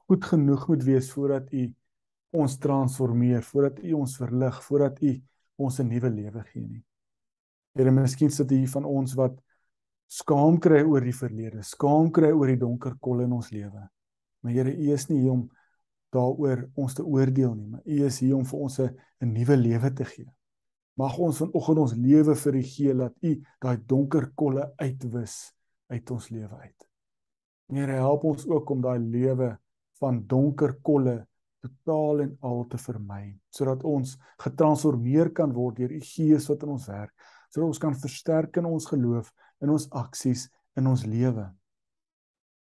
goed 0.06 0.24
genoeg 0.24 0.68
moet 0.68 0.84
wees 0.86 1.10
voordat 1.12 1.52
U 1.52 1.66
ons 2.42 2.58
transformeer, 2.58 3.42
voordat 3.42 3.82
U 3.82 3.92
ons 3.92 4.16
verlig, 4.16 4.62
voordat 4.64 5.02
U 5.02 5.12
ons 5.56 5.80
'n 5.80 5.88
nuwe 5.88 6.10
lewe 6.10 6.42
gee 6.52 6.66
nie. 6.66 6.84
Here, 7.74 7.90
miskien 7.90 8.30
sit 8.30 8.50
hier 8.50 8.68
van 8.68 8.84
ons 8.84 9.14
wat 9.14 9.40
skaam 10.06 10.58
kry 10.60 10.82
oor 10.84 11.00
die 11.00 11.16
verlede, 11.16 11.62
skaam 11.62 12.10
kry 12.12 12.32
oor 12.32 12.46
die 12.46 12.60
donker 12.60 12.96
kolle 13.00 13.24
in 13.24 13.32
ons 13.32 13.50
lewe. 13.50 13.88
Maar 14.42 14.52
Here, 14.52 14.74
U 14.74 14.92
is 14.92 15.08
nie 15.08 15.22
hier 15.22 15.32
om 15.32 15.46
daaroor 16.12 16.66
ons 16.76 16.94
te 16.98 17.04
oordeel 17.04 17.54
nie, 17.56 17.68
maar 17.72 17.82
U 17.86 18.04
is 18.06 18.20
hier 18.20 18.36
om 18.36 18.44
vir 18.44 18.60
ons 18.60 18.78
'n 18.80 18.92
nuwe 19.32 19.56
lewe 19.56 19.92
te 19.94 20.04
gee. 20.04 20.28
Mag 20.98 21.18
ons 21.18 21.38
vanoggend 21.38 21.78
ons 21.78 21.94
lewe 21.94 22.34
vir 22.36 22.54
U 22.54 22.62
gee 22.62 22.94
dat 22.94 23.14
U 23.22 23.42
daai 23.60 23.76
donker 23.86 24.32
kolle 24.34 24.72
uitwis 24.76 25.54
uit 25.88 26.10
ons 26.10 26.30
lewe 26.30 26.56
uit. 26.56 26.88
Here, 27.72 27.92
help 27.92 28.24
ons 28.24 28.46
ook 28.46 28.70
om 28.70 28.80
daai 28.82 28.98
lewe 28.98 29.58
van 30.00 30.26
donker 30.26 30.74
kolle 30.82 31.26
totaal 31.62 32.24
en 32.24 32.32
al 32.40 32.64
te 32.70 32.78
vermy 32.80 33.22
sodat 33.54 33.84
ons 33.86 34.16
getransformeer 34.42 35.30
kan 35.36 35.52
word 35.54 35.78
deur 35.78 35.94
u 35.94 36.00
gees 36.02 36.48
wat 36.50 36.64
in 36.66 36.74
ons 36.74 36.88
werk 36.90 37.12
sodat 37.48 37.68
ons 37.68 37.82
kan 37.84 37.98
versterk 38.04 38.58
in 38.58 38.68
ons 38.70 38.88
geloof 38.90 39.30
in 39.62 39.70
ons 39.74 39.86
aksies 40.02 40.48
in 40.78 40.88
ons 40.90 41.04
lewe 41.06 41.46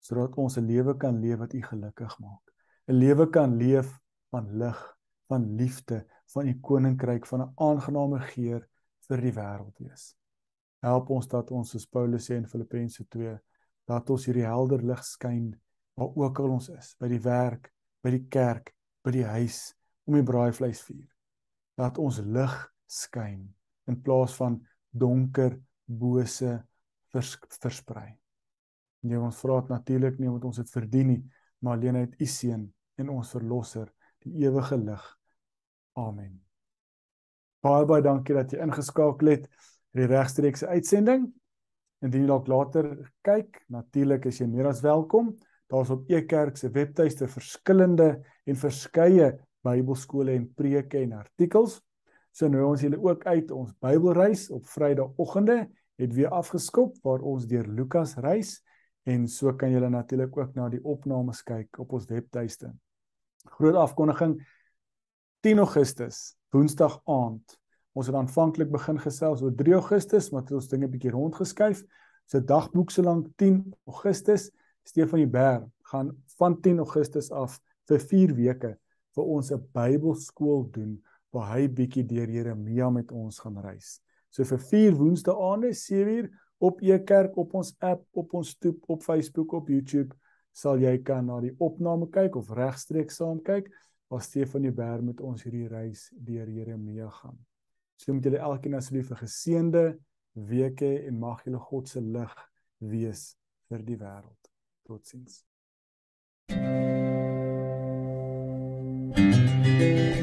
sodat 0.00 0.36
ons 0.36 0.58
'n 0.58 0.66
lewe 0.66 0.96
kan 0.96 1.20
leef 1.20 1.38
wat 1.38 1.54
u 1.54 1.62
gelukkig 1.62 2.18
maak 2.18 2.54
'n 2.88 2.98
lewe 2.98 3.30
kan 3.30 3.56
leef 3.56 3.98
van 4.30 4.46
lig 4.58 4.80
van 5.28 5.54
liefde 5.56 6.06
van 6.32 6.48
u 6.48 6.54
koninkryk 6.60 7.26
van 7.26 7.40
'n 7.42 7.52
aangename 7.56 8.20
geur 8.20 8.68
vir 9.08 9.20
die 9.20 9.32
wêreld 9.32 9.78
wees 9.78 10.14
help 10.80 11.10
ons 11.10 11.28
dat 11.28 11.50
ons 11.50 11.70
soos 11.70 11.86
Paulus 11.86 12.30
sê 12.30 12.36
in 12.36 12.46
Filippense 12.46 13.04
2 13.08 13.38
dat 13.88 14.10
ons 14.10 14.26
hierdie 14.28 14.46
helder 14.46 14.82
lig 14.84 15.04
skyn 15.04 15.48
waar 15.98 16.14
ook 16.14 16.40
al 16.40 16.54
ons 16.58 16.68
is, 16.70 16.92
by 17.00 17.08
die 17.10 17.22
werk, 17.24 17.72
by 18.04 18.12
die 18.14 18.26
kerk, 18.30 18.70
by 19.02 19.14
die 19.16 19.26
huis 19.26 19.72
om 20.06 20.14
die 20.14 20.26
braaivleisvuur. 20.26 21.08
Laat 21.80 21.98
ons 21.98 22.20
lig 22.22 22.54
skyn 22.86 23.40
in 23.90 23.98
plaas 24.04 24.36
van 24.38 24.60
donker, 24.94 25.56
bose 25.86 26.54
vers, 27.12 27.34
versprei. 27.58 28.12
Nee, 29.06 29.18
ons 29.20 29.38
vra 29.38 29.60
dit 29.62 29.70
natuurlik 29.70 30.18
nie 30.18 30.28
omdat 30.30 30.48
ons 30.50 30.58
dit 30.58 30.70
verdien 30.74 31.12
nie, 31.12 31.22
maar 31.62 31.78
alleen 31.78 32.00
uit 32.02 32.18
U 32.18 32.26
seën 32.26 32.66
en 32.98 33.10
ons 33.14 33.32
verlosser, 33.36 33.90
die 34.26 34.34
ewige 34.42 34.76
lig. 34.80 35.04
Amen. 35.98 36.38
Baie 37.62 37.86
baie 37.86 38.02
dankie 38.02 38.36
dat 38.36 38.54
jy 38.54 38.62
ingeskakel 38.62 39.32
het 39.32 39.46
vir 39.50 40.02
die 40.02 40.10
regstreekse 40.10 40.70
uitsending. 40.70 41.28
Indien 42.02 42.24
jy 42.24 42.30
dalk 42.30 42.50
later 42.50 42.90
kyk, 43.26 43.62
natuurlik 43.74 44.28
is 44.30 44.38
jy 44.42 44.46
meer 44.50 44.70
as 44.70 44.82
welkom. 44.84 45.32
Daar's 45.70 45.90
op 45.92 46.06
Ekerk 46.10 46.56
se 46.58 46.70
webtuiste 46.72 47.28
verskillende 47.30 48.12
en 48.48 48.58
verskeie 48.58 49.34
Bybelskole 49.66 50.36
en 50.38 50.46
preke 50.56 51.02
en 51.02 51.16
artikels. 51.18 51.80
So 52.32 52.48
nou 52.50 52.62
ons 52.70 52.84
julle 52.84 53.00
ook 53.02 53.26
uit 53.26 53.50
ons 53.50 53.74
Bybelreis 53.82 54.46
op 54.54 54.66
Vrydagoggende 54.70 55.64
het 55.98 56.14
weer 56.14 56.30
afgeskop 56.30 56.96
waar 57.02 57.24
ons 57.26 57.48
deur 57.50 57.66
Lukas 57.66 58.14
reis 58.22 58.60
en 59.08 59.28
so 59.28 59.54
kan 59.56 59.72
julle 59.72 59.88
natuurlik 59.88 60.36
ook 60.36 60.54
na 60.54 60.68
die 60.68 60.82
opnames 60.84 61.40
kyk 61.46 61.78
op 61.80 61.94
ons 61.96 62.08
webtuiste. 62.10 62.70
Groot 63.56 63.78
afkondiging 63.80 64.36
10 65.46 65.62
Augustus, 65.64 66.34
Woensdag 66.52 66.98
aand. 67.08 67.56
Ons 67.96 68.10
het 68.10 68.16
aanvanklik 68.18 68.70
begin 68.70 68.98
gesels 69.00 69.42
oor 69.42 69.54
3 69.56 69.78
Augustus, 69.78 70.30
maar 70.30 70.44
het 70.44 70.52
ons 70.58 70.68
dinge 70.68 70.90
bietjie 70.92 71.14
rondgeskuif. 71.14 71.82
So 72.28 72.40
dagboek 72.44 72.92
so 72.92 73.02
lank 73.06 73.30
10 73.40 73.62
Augustus 73.88 74.50
Stefan 74.88 75.22
die 75.24 75.30
Berg 75.30 75.64
gaan 75.90 76.12
van 76.38 76.60
10 76.60 76.78
Augustus 76.84 77.30
af 77.32 77.58
vir 77.88 78.00
4 78.00 78.34
weke 78.36 78.74
vir 79.16 79.24
ons 79.24 79.50
'n 79.52 79.64
Bybelskool 79.72 80.68
doen 80.72 80.98
waar 81.32 81.54
hy 81.54 81.68
bietjie 81.68 82.04
deur 82.04 82.28
Jeremia 82.28 82.90
met 82.90 83.12
ons 83.12 83.38
gaan 83.38 83.58
reis. 83.58 84.00
So 84.30 84.44
vir 84.44 84.58
4 84.58 84.94
woensdae 84.96 85.72
7uur 85.72 86.28
op 86.58 86.80
Ekerk 86.82 87.36
op 87.38 87.54
ons 87.54 87.74
app, 87.78 88.04
op 88.12 88.34
ons 88.34 88.54
toep, 88.58 88.82
op 88.86 89.02
Facebook, 89.02 89.52
op 89.52 89.68
YouTube 89.68 90.14
sal 90.52 90.80
jy 90.82 90.96
kan 91.06 91.28
na 91.28 91.38
die 91.42 91.54
opname 91.62 92.08
kyk 92.10 92.36
of 92.40 92.50
regstreeks 92.56 93.20
saam 93.20 93.40
kyk 93.46 93.70
waar 94.08 94.24
Stefan 94.24 94.64
die 94.64 94.72
Berg 94.74 95.04
met 95.04 95.20
ons 95.20 95.44
hierdie 95.44 95.68
reis 95.68 96.08
deur 96.12 96.48
Jeremia 96.48 97.10
gaan. 97.20 97.36
So 97.98 98.14
moet 98.14 98.24
julle 98.24 98.40
elkeen 98.42 98.78
asseblief 98.78 99.10
'n 99.10 99.22
geseënde 99.22 99.98
week 100.34 100.80
hê 100.80 101.06
en 101.08 101.18
mag 101.18 101.44
julle 101.44 101.58
God 101.58 101.88
se 101.88 102.00
lig 102.00 102.34
wees 102.78 103.36
vir 103.68 103.82
die 103.82 103.98
wêreld. 103.98 104.42
Totsiens. 104.84 105.44
thank 109.78 110.16
you 110.16 110.17